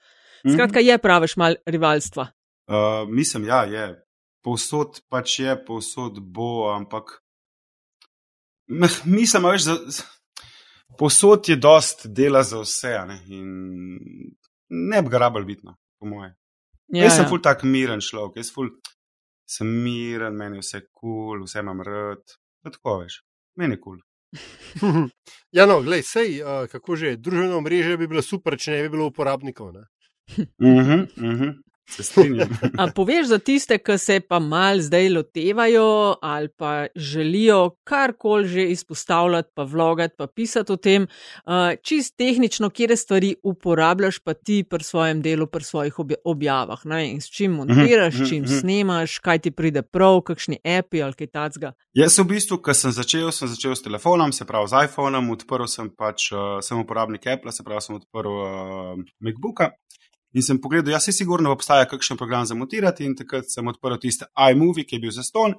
[0.41, 2.27] Skratka, je praviš mal rivalstva.
[2.67, 3.87] Uh, mislim, ja, je.
[4.43, 7.21] Povsod pač je, povsod bo, ampak.
[8.67, 9.77] Meh, mislim, a veš, da
[10.97, 13.21] povsod je dost dela za vse, a ne?
[13.27, 13.47] in
[14.69, 16.33] ne bi ga rabili bitno, po moje.
[16.93, 17.29] Ja, jaz sem ja.
[17.29, 18.71] ful tak miren človek, jaz ful
[19.47, 22.23] sem miren, meni je vse kul, cool, vse imam rad.
[22.67, 23.21] Tako veš,
[23.59, 23.99] meni je kul.
[24.79, 25.07] Cool.
[25.57, 28.93] ja, no, glej, sej, uh, kako že, družbeno mreže bi bilo super, če ne bi
[28.97, 29.71] bilo uporabnikov.
[29.75, 29.85] Ne?
[30.59, 31.53] Mhm, mhm,
[31.89, 32.49] se strinjam.
[32.77, 38.63] A poveš za tiste, ki se pa mal zdaj lotevajo ali pa želijo karkoli že
[38.63, 41.07] izpostavljati, pa vlogati, pa pisati o tem,
[41.81, 46.85] čist tehnično, kje stvari uporabljaš pa ti pri svojem delu, pri svojih obja- objavah.
[46.85, 46.95] Ne?
[46.97, 48.53] vem, S čim montiraš, Mhm, s čim mhm.
[48.53, 51.73] snemaš, kaj ti pride prav, kakšni api ali kaj takega.
[51.93, 55.65] Jaz v bistvu, ko sem začel, sem začel s telefonom, se pravi z iPhonom, odprl
[55.67, 58.47] sem pač, uh, sem uporabnik Apple, se pravi, sem odprl uh,
[59.19, 59.71] MacBooka
[60.35, 63.99] in sem pogledal, ja, se sigurno obstaja kakšen program za montirati in takrat sem odprl
[64.01, 65.55] tiste iMovie, ki je bil za ston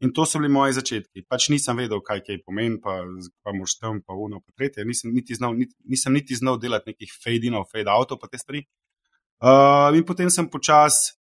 [0.00, 1.24] in to so bili moji začetki.
[1.26, 3.00] Pač nisem vedel, kaj kaj pomeni, pa,
[3.42, 6.92] pa moš tam, pa uno, pa tretje, nisem niti znal, niti, nisem niti znal delati
[6.92, 8.62] nekih fade-inov, fade-outov, pa te stvari.
[9.38, 11.18] Uh, in potem sem počasi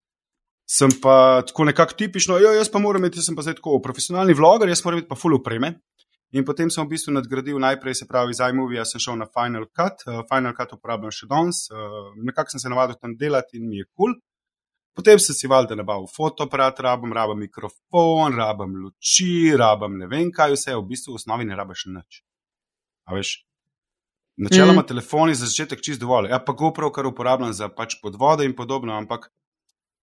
[0.68, 3.80] sem pa tako nekako tipično, jo, jaz pa moram biti, jaz sem pa zdaj tako
[3.84, 5.78] profesionalni vloger, jaz moram biti pa full upreme.
[6.36, 9.70] In potem sem v bistvu nadgradil najprej, se pravi, z iMovie, sem šel na Final
[9.72, 13.70] Cut, uh, Final Cut uporabljam še danes, uh, nekako sem se navadil tam delati in
[13.70, 14.12] mi je kul.
[14.12, 14.18] Cool.
[14.98, 20.56] Potem sem si valjda nabavil fotoaparat, rabim, rabim mikrofon, rabim luči, rabim ne vem kaj
[20.56, 22.24] vse, v bistvu v osnovi ne rabiš nič.
[23.06, 23.36] A veš,
[24.42, 24.88] načeloma mm.
[24.90, 28.98] telefoni za začetek čist dovolj, ja pa GoPro, kar uporabljam za pač podvode in podobno,
[28.98, 29.30] ampak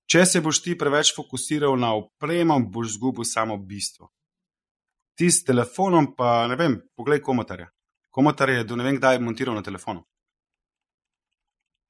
[0.06, 4.12] če se boš ti preveč fokusiral na opremo, boš zgubil samo bistvo.
[5.14, 7.68] Ti s telefonom, pa ne vem, poglej komotarja.
[8.10, 10.04] Komotar je do ne vem kdaj montiral na telefonu.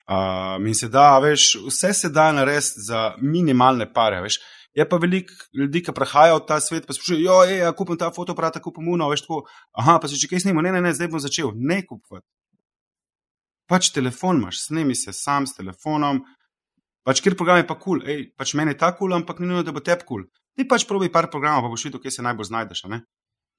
[0.05, 4.21] Um, in se da, veš, vse se da narediti za minimalne pare.
[4.21, 4.39] Veš.
[4.75, 8.11] Je pa veliko ljudi, ki prehajajo ta svet, pa sprašujejo, jo, ej, ja, kupim ta
[8.13, 11.13] fotoaparat, kupim uno, veš, tako, aha, pa si že kaj snimil, ne, ne, ne, zdaj
[11.13, 12.27] bom začel, ne kupovati.
[13.71, 16.25] Pač telefon imaš, snemi se sam s telefonom,
[17.05, 18.09] pač kjer program je pa kul, cool.
[18.09, 20.25] ej, pač meni je ta kul, cool, ampak ni nujno, da bo tep kul.
[20.25, 20.43] Cool.
[20.55, 22.85] Ti pač probi par programov, pa boš videl, kje se najbolj znajdeš.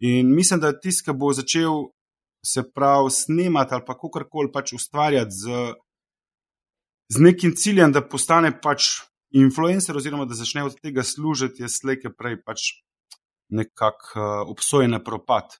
[0.06, 1.89] In mislim, da tisti, ki bo začel
[2.46, 5.60] se prav snemati ali pa kakorkoli pač ustvarjati z,
[7.10, 9.02] z nekim ciljem, da postane pač
[9.36, 12.72] influencer oziroma da začne od tega služiti, je slejke prej pač
[13.50, 15.58] nekako uh, obsojen na propad,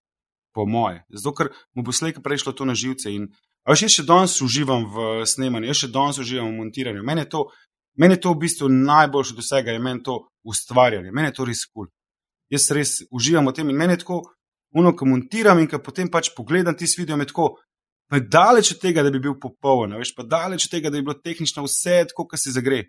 [0.56, 1.04] po moje.
[1.10, 3.12] Zato, ker mu bo slejke prej šlo to na živce.
[3.12, 3.28] In,
[3.68, 7.04] a veš, jaz še danes uživam v snemanju, jaz še danes uživam v montiranju.
[7.04, 7.50] Mene to,
[7.96, 11.46] mene je to v bistvu najboljše od vsega, je meni to ustvarjanje, meni je to
[11.46, 11.86] res kul.
[11.86, 11.92] Cool.
[12.54, 14.22] Jaz res uživam v tem in meni je tako,
[14.76, 17.56] uno, ko montiram in ko potem pač pogledam ti video, me tako,
[18.10, 21.00] pa je daleč od tega, da bi bil popoln, veš, pa daleč od tega, da
[21.00, 22.84] bi bilo tehnično vse tako, kar se zagre.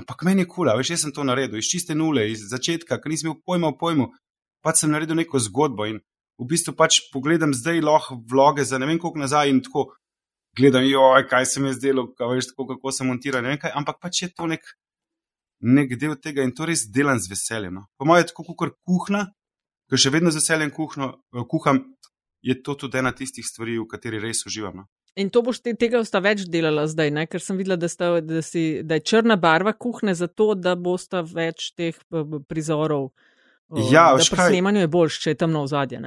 [0.00, 3.12] Ampak meni je kula, veš, jaz sem to naredil iz čiste nule, iz začetka, ker
[3.12, 4.08] nisem imel pojma o pojmu,
[4.64, 6.00] pač sem naredil neko zgodbo in
[6.40, 9.92] v bistvu pač pogledam zdaj lahko vloge za ne vem koliko nazaj in tako
[10.56, 13.72] gledam, joj, kaj se mi je zdelo, veš, tako kako sem montiral, ne vem kaj,
[13.74, 14.64] ampak pač je to nek,
[15.60, 17.74] nek del tega in to res delam z veseljem.
[17.74, 17.86] No.
[17.96, 19.26] Po mojem je tako, kot kuhna,
[19.90, 21.12] ker še vedno z veseljem kuhno,
[21.48, 21.82] kuham,
[22.42, 24.82] je to tudi ena tistih stvari, v kateri res uživam.
[24.82, 24.88] No.
[25.14, 27.26] In to boš te, tega sta več delala zdaj, ne?
[27.28, 31.20] ker sem videla, da, sta, da, si, da je črna barva kuhne zato, da bosta
[31.20, 33.10] več teh p- prizorov.
[33.68, 34.48] o, Ja, da pri kaj?
[34.50, 36.00] snemanju je boljš, če je temno v zadje.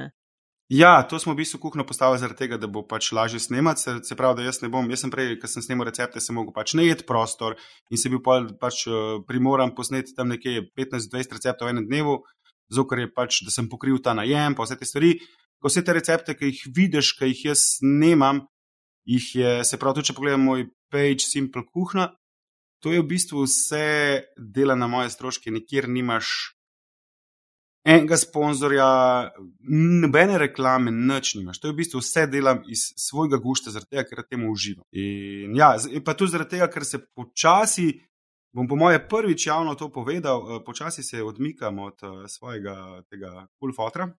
[0.68, 3.80] Ja, to smo v bistvu kuhno postavili zaradi tega, da bo pač lažje snemati.
[3.80, 6.34] Se, se pravi, da jaz ne bom, jaz sem prej, ko sem snemal recepte, sem
[6.34, 7.54] mogel pač najeti prostor
[7.90, 12.16] in se bil pač uh, primoran posneti tam nekje 15-20 receptov v enem dnevu,
[12.66, 15.14] zato ker je pač, da sem pokril ta najem, pa vse te stvari.
[15.62, 18.42] Ko vse te recepte, ki jih vidiš, ki jih jaz snemam,
[19.06, 22.10] jih je, se pravi, tudi če pogledam moj page Simple Kuhna,
[22.82, 26.55] to je v bistvu vse dela na moje stroške, nikjer nimaš
[27.86, 28.86] enega sponzorja,
[30.02, 31.60] nobene reklame, nič nimaš.
[31.62, 34.82] To je v bistvu vse delam iz svojega gušta, zaradi tega, ker temu uživam.
[34.90, 35.74] In, ja,
[36.04, 37.92] pa tudi zaradi tega, ker se počasi,
[38.56, 43.46] bom po moje prvič javno to povedal, eh, počasi se odmikam od eh, svojega tega
[43.60, 44.10] kulfotra.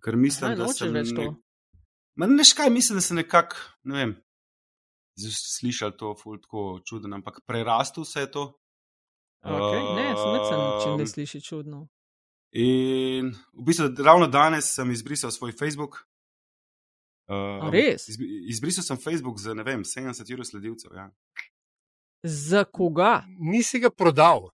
[0.00, 1.34] Ker mislim, Aha, da sem več to?
[2.16, 4.14] Ma ne veš kaj, mislim, da se nekako, ne vem,
[5.20, 8.44] slišali to, ful tako čudno, ampak prerastel se je to.
[9.42, 9.94] Okay.
[9.96, 11.88] Ne, sem se način, da Um, sliši čudno.
[12.52, 15.96] In v bistvu ravno danes sem izbrisal svoj Facebook.
[17.26, 18.08] A Um, res?
[18.08, 20.90] izbi- Izbrisal sem Facebook za ne vem, 70 ur sledilcev.
[20.94, 21.10] Ja.
[22.22, 23.22] Za koga?
[23.40, 24.50] Nisi ga prodal.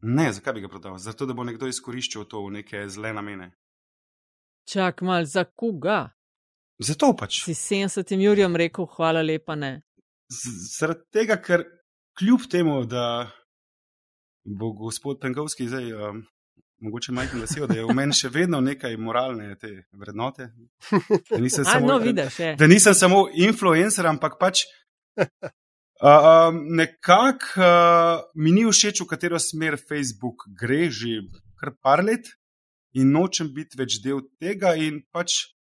[0.00, 0.98] Ne, zakaj bi ga prodal?
[0.98, 3.52] Zato, da bo nekdo izkoriščal to v neke zle namene.
[4.64, 6.10] Čak mal, za koga?
[6.78, 7.44] Zato pač.
[7.44, 9.82] Si 70 jurjem rekel, hvala lepa, ne.
[10.30, 11.64] Z- Zaradi tega, ker
[12.18, 13.30] kljub temu, da
[14.44, 16.22] bo gospod Penkovski zdaj um,
[16.80, 20.50] mogoče majhen vesel, da je v meni še vedno nekaj moralne te vrednote.
[21.30, 22.54] Da nisem A, samo, no, vidiš, je.
[22.56, 24.64] da nisem samo influencer, ampak pač
[25.20, 25.28] uh,
[26.08, 31.20] um, nekako uh, mi ni všeč, v katero smer Facebook gre že
[31.60, 32.32] kar par let
[32.96, 35.52] in nočem biti več del tega in pač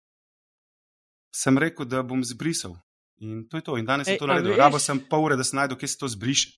[1.36, 2.74] sem rekel, da bom zbrisal.
[3.22, 3.76] In to je to.
[3.78, 4.56] In danes sem to a naredil.
[4.58, 6.56] Rabo sem pol ure, da se najdu, kje se to zbriše.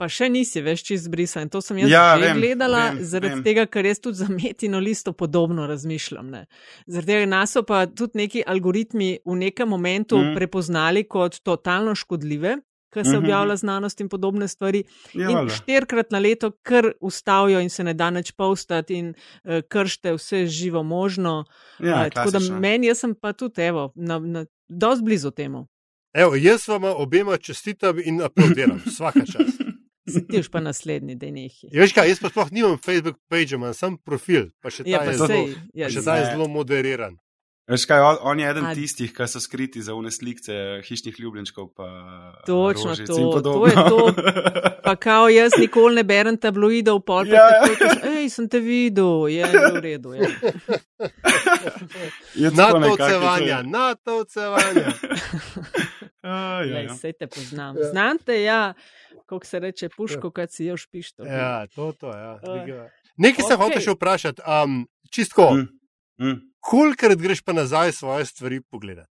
[0.00, 1.48] Pa še nisi več čist brisan.
[1.48, 3.42] To sem jaz Ja, že vem, gledala, vem, zaradi vem.
[3.44, 6.30] tega, ker jaz tudi za metino listo podobno razmišljam.
[6.30, 6.46] Ne.
[6.86, 10.32] Zaradi tega nas so pa tudi neki algoritmi v nekem momentu mm.
[10.34, 12.56] prepoznali kot totalno škodljive,
[12.90, 13.18] ker se Mhm.
[13.18, 14.80] objavlja znanost in podobne stvari.
[15.12, 15.54] Ja, In valjda.
[15.54, 19.12] štirikrat na leto kar ustavijo in se ne da več postati in
[19.44, 21.44] uh, kršte vse živo možno.
[21.78, 25.66] ja, Eh, tako da meni, jaz sem pa tudi, evo, na, na, dosti blizu temu.
[26.12, 29.49] Evo, jaz vam obema čestitam in aplaudiram, vsaka čas.
[30.02, 31.68] Ti už pa naslednji, da nehi.
[31.68, 34.90] Ja, veš kaj, jaz pa sploh nimam Facebook page, imam sam profil, pa še ta
[34.90, 36.04] Ja, pa je, to- zelo, sej, pa ja, še sej.
[36.04, 37.18] ta je zelo moderiran.
[37.68, 40.50] Veš kaj, on, on je eden A- tistih, ki so skriti za une slike
[40.82, 41.68] hišnih ljubljenčkov.
[41.70, 41.86] Pa,
[42.42, 44.00] Točno to, to je to.
[44.82, 47.60] Pa kao jaz nikoli ne berem tabloidov, pol pa Ja, ja.
[47.62, 50.14] takoj, ko sem, hej, sem te videl, je v redu.
[50.14, 50.26] Ja.
[52.34, 52.78] Je tako
[53.38, 54.90] je- na to cevanja.
[56.22, 56.94] A, ja, ja.
[56.94, 57.76] sej te poznam.
[57.76, 57.84] Ja.
[57.84, 58.74] Znam te, ja,
[59.30, 61.26] kako se reče, puško, kad si još pištol.
[61.26, 62.40] Ja, to, to, ja.
[62.42, 62.90] Oj.
[63.16, 63.56] Nekaj Okej.
[63.56, 64.42] hotel še vprašati.
[64.42, 66.36] Um, čistko, Mm, mm.
[66.60, 69.10] kolikrat greš pa nazaj svoje stvari pogledati?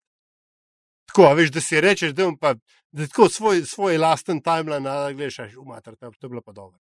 [1.08, 2.56] Tako, a veš, da si rečeš, da, bom pa,
[2.92, 6.80] da tako svoj, svoj lasten timeline da gledaš, aj, umater, to je bilo pa dobro.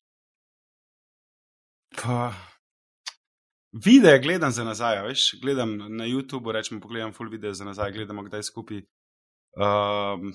[2.01, 2.33] Pa,
[3.85, 7.91] videe gledam za nazaj, a veš, gledam na YouTubu, rečemo, pogledam full video za nazaj,
[7.91, 8.83] gledamo kdaj skupaj.
[9.55, 10.33] Um,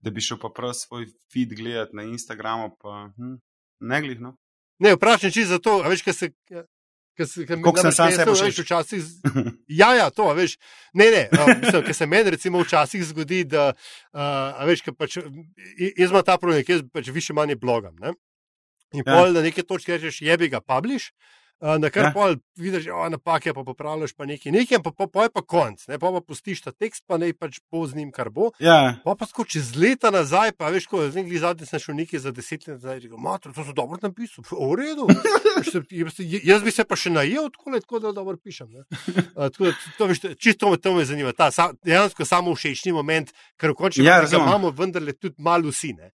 [0.00, 3.34] da bi šel pa prav svoj feed gledati na Instagramu, pa hm,
[3.80, 4.36] ne glih, no.
[4.78, 6.30] Ne, vprašam čisto zato, a veš, kaj se.
[7.20, 8.64] Koliko sem sam meni, sebi veš, všeč.
[8.64, 9.20] včasih, z-
[9.80, 10.54] ja, ja, to, veš,
[10.94, 11.22] ne, ne,
[11.60, 13.72] mislim, ker se meni recimo včasih zgodi, da,
[14.12, 15.18] a veš, pač,
[15.76, 18.14] jaz imam ta problem, jaz pač više manje blogam, ne?
[18.96, 19.12] In Ja.
[19.12, 21.10] pol na neke točke rečeš, jebi ga, publish,
[21.60, 22.08] na kar Ja.
[22.08, 22.12] ja.
[22.14, 25.86] pol vidiš, o, napake pa popravljaš, pa nekaj, nekaj, pa, pa, pa je pa konc,
[25.88, 28.50] ne, pa pa pustiš ta tekst, pa ne pač bo z njim, kar bo.
[28.58, 32.24] Ja, Pa pa tako čez leta nazaj, pa veš, ko zdaj zadnji sem šel nekaj
[32.24, 35.08] za deset let nazaj, rekel, mater, to so dobro napisal, v redu.
[36.44, 38.70] Jaz bi se pa še najel, tako, tako da dobro pišem.
[39.36, 42.92] A, Tako da, to, veš, čisto me to me zanima, ta sa, dejansko samo všečni
[42.96, 45.92] moment, ker v končni Ja, fazi imamo vendarle tudi malo vsi.
[45.98, 46.12] Ne?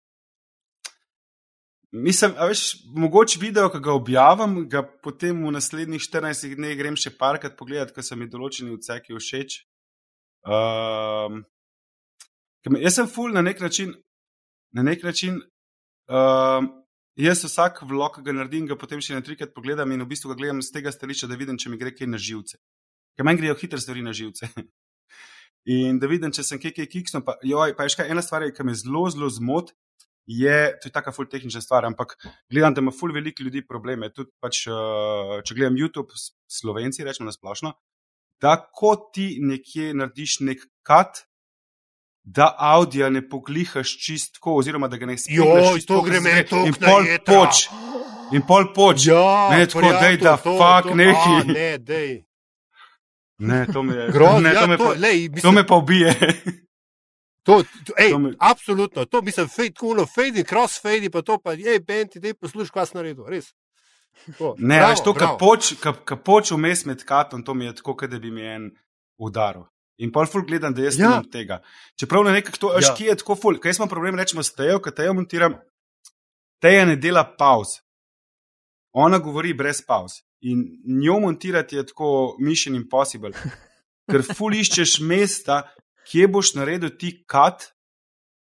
[1.93, 2.61] Mislim, a veš,
[2.97, 7.93] mogoče video, ki ga objavim, ga potem v naslednjih 14 dneh grem še parkrat pogledat,
[7.93, 9.59] ker so mi določeni odseki všeč.
[10.49, 11.43] Um,
[12.81, 13.93] jaz sem full na nek način,
[14.73, 15.37] na nek način,
[16.09, 16.71] um,
[17.21, 20.33] jaz vsak vlog, ki ga naredim, ga potem še na trikrat pogledam in v bistvu
[20.33, 22.57] ga gledam z tega stališča, da vidim, če mi gre kaj na živce.
[23.21, 24.49] Ker meni grejo hitre stvari na živce.
[25.77, 28.25] In da vidim, če sem kaj kaj kiksno, pa, joj, pa je še kaj ena
[28.25, 29.71] stvar, ki me zelo, zelo zmot,
[30.27, 32.15] je, to je taka ful tehnična stvar, ampak
[32.51, 34.13] gledam, da ima ful veliko ljudi probleme.
[34.13, 36.15] Tudi pač, uh, če gledam YouTube,
[36.49, 37.73] Slovenci, rečemo na splošno,
[38.41, 41.25] da ko ti nekje narediš nek kat,
[42.25, 45.39] da avdija ne poglihaš čistko, oziroma da ga ne spiješ.
[45.39, 47.67] Joj, to gre meni to in pol poč.
[48.33, 49.07] In pol poč.
[49.07, 51.41] Ja, Ne, tako, prijatelj, daj, da to- fuck, to- nehaj.
[51.41, 52.13] a, Ne, dej.
[53.39, 55.75] Ne, to me, Grozno, ne, ja, to me, to, pa, lej, to mislim, me pa
[55.77, 56.15] ubije.
[57.43, 61.53] To, to, ej, To me- absolutno, to mislim, fade, kuno, fade, crossfade, pa to pa,
[61.53, 63.51] ej, benti, dej poslušaj, kaj si naredil, res.
[64.39, 65.19] To, Ne, bravo, veš, to, bravo.
[65.19, 68.43] kar poč, ka, ka poč vmes med katom, to mi je tako, da bi mi
[68.45, 68.71] en
[69.19, 69.65] udaril.
[69.99, 71.09] In pol ful gledam, da jaz Ja.
[71.09, 71.61] nimam tega.
[71.97, 72.79] Čeprav na nekak to, Ja.
[72.83, 72.95] ja.
[72.95, 75.55] ki je tako ful, kaj smo problem, rečemo s tejo, ker tejo montiram,
[76.61, 77.81] teja ne dela pauz.
[78.93, 80.13] Ona govori brez pauz.
[80.41, 83.31] In njo montirati je tako mission impossible.
[84.11, 85.63] Ker ful iščeš mesta,
[86.09, 87.71] kje boš naredil ti kat,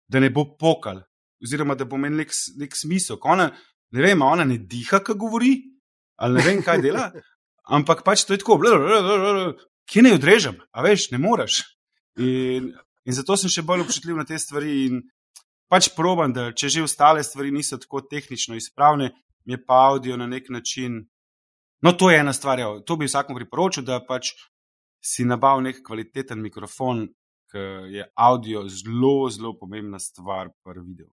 [0.09, 1.03] da ne bo pokal.
[1.45, 3.18] Oziroma, da bo imel nek, nek smisel.
[3.22, 3.51] Ona,
[3.92, 5.55] ne vem, ona ne diha, ko govori,
[6.16, 7.11] ali ne vem, kaj dela.
[7.64, 8.59] Ampak pač to je tako,
[9.88, 11.62] kje ne odrežem, a veš, ne moreš.
[12.20, 12.70] In,
[13.05, 14.76] in zato sem še bolj občutljiv na te stvari.
[14.88, 15.03] In
[15.72, 19.11] pač probam, da če že ostale stvari niso tako tehnično izpravne,
[19.45, 21.03] mi je pa audio na nek način.
[21.84, 22.80] No, to je ena stvar, jo.
[22.80, 24.32] to bi vsakom priporočil, da pač
[25.05, 27.05] si nabav nek kvaliteten mikrofon,
[27.55, 31.11] ker je audio zelo, zelo pomembna stvar pri videu.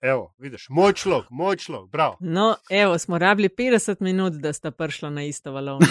[0.00, 2.14] Evo, vidiš, moj človek, moj človek, prav.
[2.20, 5.86] No, evo, smo rabili 50 minut, da sta prišla na isto valovno.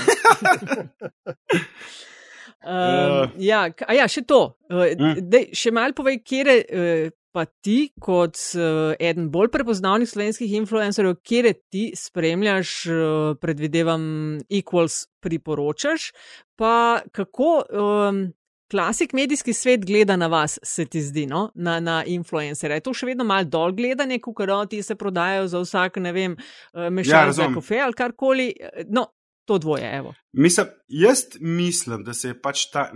[2.66, 4.56] Um, ja, a ja, še to.
[4.72, 10.58] Uh, dej, še malo povej, kje uh, pa ti, kot uh, eden bolj prepoznavnih slovenskih
[10.58, 14.02] influencerjev, kje ti spremljaš, uh, predvidevam,
[14.50, 16.10] Equals priporočaš,
[16.58, 18.26] pa kako um,
[18.72, 21.52] klasik medijski svet gleda na vas, se ti zdi, no?
[21.56, 22.78] na, na influencerje.
[22.78, 26.38] Je to še vedno malo dol gledanje, kako ti se prodajajo za vsak, ne vem,
[26.74, 28.54] mešalnik ja, za kofe ali karkoli.
[28.90, 29.08] No,
[29.50, 30.04] to dvoje.
[30.34, 32.92] Mislim, jaz mislim, da se je pač ta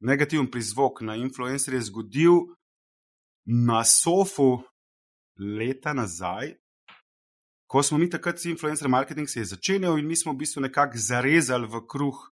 [0.00, 2.32] negativen prizvok na influencerje zgodil
[3.44, 4.62] na sofu
[5.58, 6.54] leta nazaj.
[7.66, 10.60] Ko smo mi takrat s influencer marketing se je začenjal in mi smo v bistvu
[10.62, 12.31] nekako zarezali v kruh,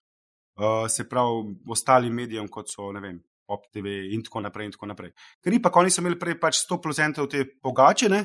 [0.60, 4.70] uh, se pravi, ostalim medijem, kot so, vem, Pop TV in tako naprej.
[4.70, 5.10] In tako naprej.
[5.42, 8.22] Ker ni pa, ko niso imeli prej pač 100% te pogačene,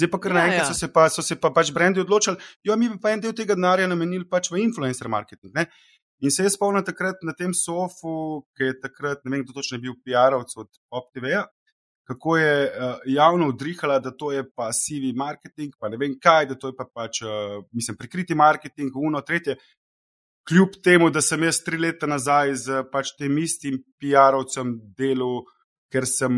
[0.00, 0.72] Zdaj pa kar naenkrat ja, ja.
[0.72, 3.56] so, se pa, so se pa pač brendi odločili, jo mi pa en del tega
[3.58, 5.52] denarja namenili pač v influencer marketing.
[5.56, 5.66] Ne?
[6.24, 9.76] In se je spomnil takrat na tem sofu, ki je takrat, ne vem, kdo točno
[9.76, 10.68] je bil PR-ovc od
[11.00, 11.46] OpTV-ja,
[12.10, 16.50] kako je uh, javno udrihala, da to je pa sivi marketing, pa ne vem kaj,
[16.52, 19.56] da to je pa pač, uh, mislim, prikriti marketing, uno, tretje.
[20.50, 25.44] Kljub temu, da sem jaz tri leta nazaj z pač tem istim PR-ovcem delal,
[25.94, 26.32] ker sem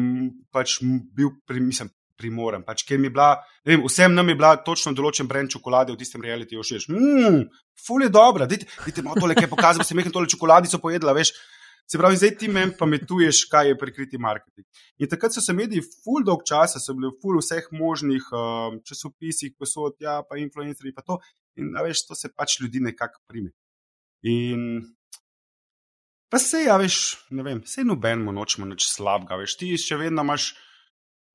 [0.53, 1.89] pač bil, pri, mislim,
[2.21, 2.61] primoren.
[2.67, 3.31] Pač, bila,
[3.65, 6.91] vem, vsem nam je bila točno določen brend čokolade v tistem reality všeč.
[6.93, 7.47] Mmm,
[7.87, 11.33] ful je dobra, vidite, malo tole, kaj pokazal, sem nekaj tole čokoladico pojedla, veš.
[11.89, 14.69] Se pravi, zdaj ti meni pametuješ, kaj je prikriti marketing.
[15.01, 19.57] In takrat so se mediji, ful dolg časa, so bili ful vseh možnih um, časopisih,
[19.57, 21.19] posod, ja, pa influencerji, pa to.
[21.57, 23.57] In veš, to se pač ljudi nekako prime.
[24.23, 24.83] In
[26.31, 26.99] pa se, ja, veš,
[27.31, 30.53] ne vem, se nobenemu nočemo nič slabega, veš, ti še vedno imaš.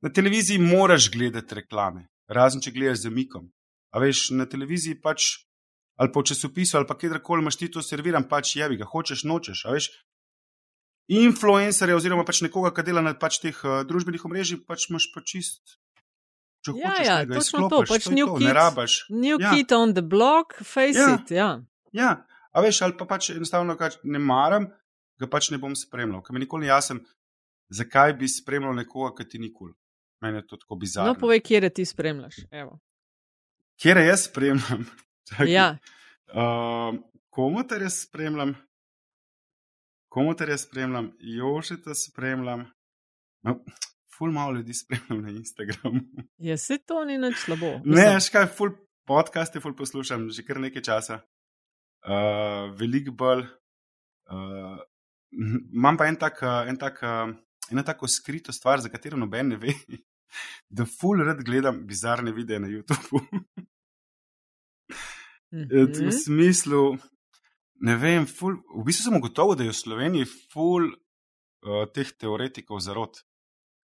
[0.05, 3.47] Na televiziji moraš gledati reklame, razen če gledaš z mikom.
[3.93, 5.25] A veš, na televiziji pač,
[5.97, 9.25] ali pa v časopisu, ali pa kjerkoli imaš ti to serviran, pač jevi ga, hočeš,
[9.25, 9.63] nočeš.
[9.65, 9.89] A veš,
[11.07, 15.25] influencerje oziroma pač nekoga, ki dela na pač teh uh, družbenih omrežjih, pač imaš pa
[15.25, 15.79] čist.
[16.65, 18.53] Če ja, hočeš, ja, točno to, pač to new, to, kid,
[19.13, 19.53] new ja.
[19.55, 21.15] kid on the block, face ja.
[21.15, 21.33] it.
[21.33, 21.49] Ja.
[21.95, 22.11] ja,
[22.57, 24.65] a veš, ali pa pač enostavno, ne maram,
[25.21, 26.99] ga pač ne bom spremljal, ker mi nikoli ni jasno,
[27.69, 29.75] zakaj bi spremljal nekoga, ki ti nikoli.
[30.21, 31.13] Meni je to tako bizarno.
[31.13, 32.39] No, povej, kje ti spremljaš.
[33.81, 34.87] Kje jaz spremljam?
[35.57, 35.67] ja.
[36.33, 36.97] uh,
[37.29, 38.55] komu te jaz spremljam?
[40.09, 41.11] Komu te jaz spremljam?
[41.19, 42.65] Joši te spremljam.
[43.45, 43.59] No,
[44.17, 46.01] ful malo ljudi spremljam na Instagramu.
[46.37, 47.77] ja, se to ni nič slabo.
[47.85, 48.73] Ne, veš kaj, ful
[49.07, 51.21] podcaste ful poslušam že kar nekaj časa.
[52.05, 53.47] Uh, Veliko bolj.
[54.29, 54.77] Uh,
[55.77, 56.41] imam pa en tak.
[56.41, 57.03] En tak
[57.71, 59.73] ena tako skrita stvar, za katero noben ne ve,
[60.77, 63.21] da full red gledam bizarne videe na YouTubu.
[65.51, 66.07] mm -hmm.
[66.07, 66.97] V smislu,
[67.75, 72.79] ne vem, ful, v bistvu sem gotovo, da je v Sloveniji full uh, teh teoretikov
[72.79, 73.23] zarot.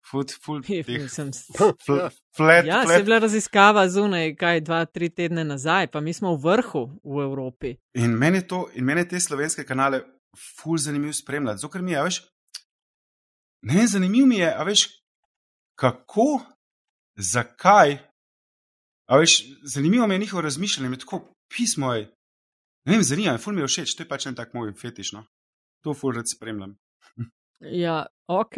[0.07, 2.93] Fut, ful, teh, sem, fl, flat, ja, flat.
[2.93, 6.83] se je bila raziskava zunaj, kaj dva, tri tedne nazaj, pa mi smo v vrhu
[7.03, 7.73] v Evropi.
[7.99, 9.99] In meni, to, in meni te slovenske kanale
[10.61, 12.21] ful zanimivo spremljati, zato ker mi je, veš,
[13.61, 14.87] Ne, zanimivo mi je, a veš,
[15.75, 16.39] kako,
[17.15, 17.97] zakaj.
[19.09, 22.13] A veš, zanimivo mi je njihovo razmišljanje, me tako pismo je.
[22.85, 25.11] Ne vem, zanima me, ful mi je všeč, to je pač en tak moj fetiš.
[25.11, 25.25] No?
[25.83, 26.77] To ful rad spremljam.
[27.59, 28.55] Ja, ok.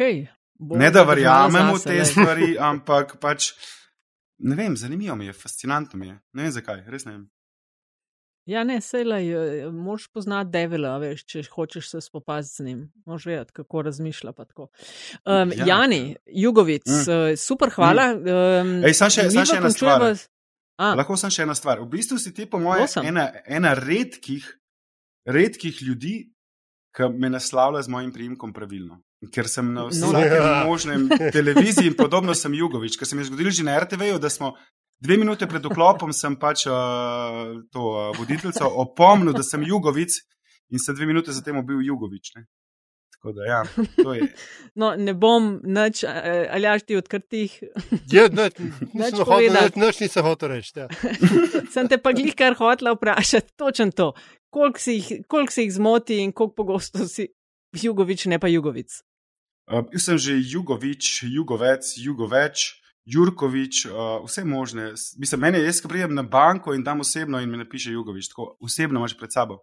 [0.60, 3.52] Ne da verjamem v te stvari, ampak pač.
[4.40, 6.16] Ne vem, zanimivo mi je, fascinantno mi je.
[6.36, 7.28] Ne vem zakaj, res ne vem.
[8.48, 12.80] Ja, ne, sejlaj, eh, moš poznati Devila, veš, če hočeš se spopasti z njim.
[13.06, 14.32] Moš vedeti, kako razmišlja.
[14.32, 17.36] Um, ja, Jani, Jugovic, mm.
[17.36, 18.08] super, hvala.
[18.16, 20.02] Um, Ej, sam še, sam še ena stvar.
[20.02, 20.26] Vas...
[20.80, 21.82] Lahko sem še ena stvar.
[21.84, 24.46] V bistvu si ti, po mojem, ena, ena redkih,
[25.28, 26.14] redkih ljudi,
[26.96, 29.00] ki me naslavlja z mojim priimkom pravilno.
[29.34, 29.88] Ker sem na no.
[29.92, 30.52] vsakem no.
[30.66, 34.30] možnem televiziji in podobno sem Jugovič, ker se mi je zgodilo že na RTV-ju, da
[34.32, 34.54] smo
[35.00, 40.18] Dve minute pred vklopom sem pač uh, to uh, voditeljico opomnil, da sem Jugovic
[40.68, 42.34] in se dve minute zatem bil Jugovič.
[42.36, 42.44] Ne?
[43.20, 43.64] Tako da, ja,
[44.02, 44.34] to je.
[44.80, 46.04] No, ne bom nič,
[46.50, 47.52] ali až ti odkrtih.
[48.08, 48.30] Ja,
[49.84, 50.72] nič nisem hotel reči.
[50.78, 50.88] Ja.
[51.74, 54.14] sem te pa glih kar hotel vprašati, točno to.
[54.48, 57.28] Koliko si, jih, koliko si jih zmoti in koliko pogosto si
[57.76, 59.02] Jugovič, ne pa Jugovic?
[59.68, 63.92] Uh, jaz sem že Jugovič, Jugovec, Jugoveč Jurkovič, uh,
[64.24, 64.94] vse možne.
[65.18, 68.32] Mislim, meni je, jaz, ko pridem na banko in dam osebno in mi napiše Jugovič,
[68.32, 69.60] tako osebno imaš pred sabo.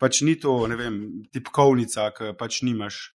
[0.00, 0.94] Pač ni to, ne vem,
[1.32, 3.10] tipkovnica, ki pač nimaš.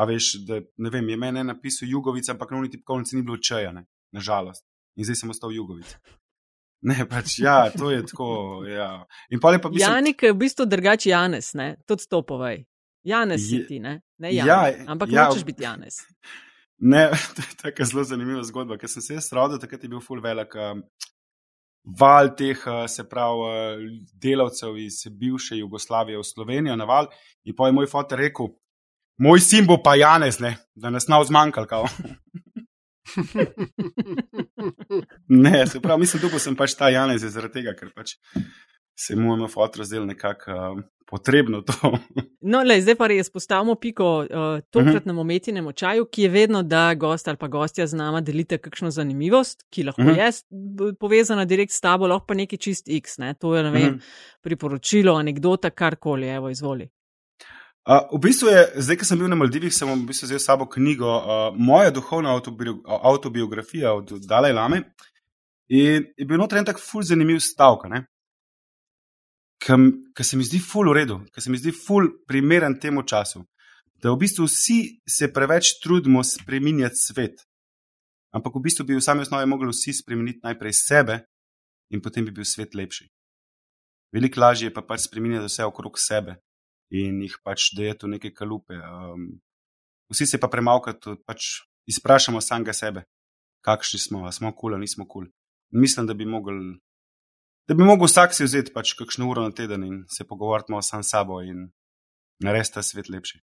[0.00, 3.36] A veš, da ne vem, je meni napisal Jugovic, ampak na uniti tipkovnici ni bilo
[3.36, 3.84] čajane,
[4.16, 4.64] nažalost.
[4.96, 5.92] In zdaj sem ostal Jugovic.
[6.88, 8.64] Ne, pač ja, to je tako.
[8.64, 9.04] Ja.
[9.42, 11.74] Pa mislim, Janik je v bistvu drugačen Janes, ne?
[11.86, 12.64] tudi to povej.
[13.04, 16.00] Janes je, ti, ne, ne Janek, ja, ampak ja, hočeš biti Janes.
[16.80, 20.00] Ne, to je tako zelo zanimiva zgodba, ker sem se jaz rodil, takrat je bil
[20.00, 20.78] full velik um,
[21.84, 23.50] val teh, uh, se pravi, uh,
[24.22, 27.06] delavcev iz bivše Jugoslavije v Slovenijo na val.
[27.44, 28.46] In pa je moj fotor rekel,
[29.18, 31.66] moj sin bo pa Janez, ne, da nas nav zmanjkal.
[35.44, 38.16] ne, se pravi, mislim, da sem pač ta Janez zaradi tega, ker pač
[39.00, 40.52] se mu je moj fotor zdel nekako.
[40.52, 41.98] Um, potrebno to.
[42.52, 45.28] no, le, zdaj pa res postavimo piko uh, tokratnemu uh -huh.
[45.28, 49.66] metinem čaju, ki je vedno, da gost ali pa gostja z nama delite kakšno zanimivost,
[49.70, 50.16] ki lahko uh mhm.
[50.16, 50.88] -huh.
[50.88, 53.34] je povezana direkt s tabo, lahko pa neki čist X, ne?
[53.34, 53.96] to je ne vem, uh mhm.
[53.98, 54.38] -huh.
[54.40, 56.88] priporočilo, anekdota, karkoli, evo, izvoli.
[57.88, 60.44] Uh, v bistvu je, zdaj, ko sem bil na Maldivih, sem v bistvu vzel s
[60.44, 62.40] sabo knjigo uh, Moja duhovna
[62.86, 64.82] autobiografija od Dalaj Lame.
[65.68, 67.86] In je bil noter en tak ful zanimiv stavek
[69.60, 73.44] ki se mi zdi ful v redu, ki se mi zdi ful primeren temu času.
[74.00, 77.42] Da v bistvu vsi se preveč trudimo spremenjati svet,
[78.32, 81.18] ampak v bistvu bi v sami osnovi mogli vsi spremeniti najprej sebe
[81.92, 83.10] in potem bi bil svet lepši.
[84.14, 86.40] Veliko lažje je pa pač spremenjati vse okrog sebe
[86.90, 88.80] in jih pač dajeti v neke kalupe.
[88.80, 89.28] Um,
[90.10, 93.04] vsi se pa premalkati, pač izprašamo samega sebe,
[93.60, 95.28] kakšni smo, smo kul cool ali nismo kul.
[95.28, 95.34] Cool.
[95.70, 96.80] Mislim, da bi mogli
[97.68, 100.82] da bi lahko vsak si vzel pač kakšno uro na teden in se pogovarjati malo
[100.82, 101.70] sam s sabo in
[102.40, 103.40] narediti ta svet lepši.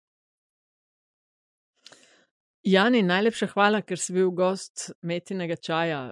[2.63, 6.03] Jani, najlepša hvala, ker si bil gost metinega čaja.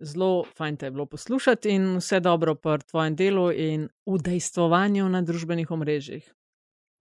[0.00, 5.20] Zelo fajn te je bilo poslušati in vse dobro pri tvojem delu in udejstvovanju na
[5.22, 6.24] družbenih omrežjih.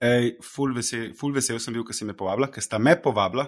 [0.04, 3.48] Ej, ful, vesel, ful vesel sem bil, ker si me povabila, ker sta me povabila.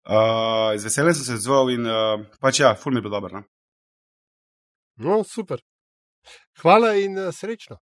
[0.00, 3.36] Uh, z veseljem sem se odzval in uh, pač ja, ful mi je bilo dobro.
[3.36, 3.46] No?
[5.06, 5.60] no, super.
[6.62, 7.78] Hvala in eh, srečno.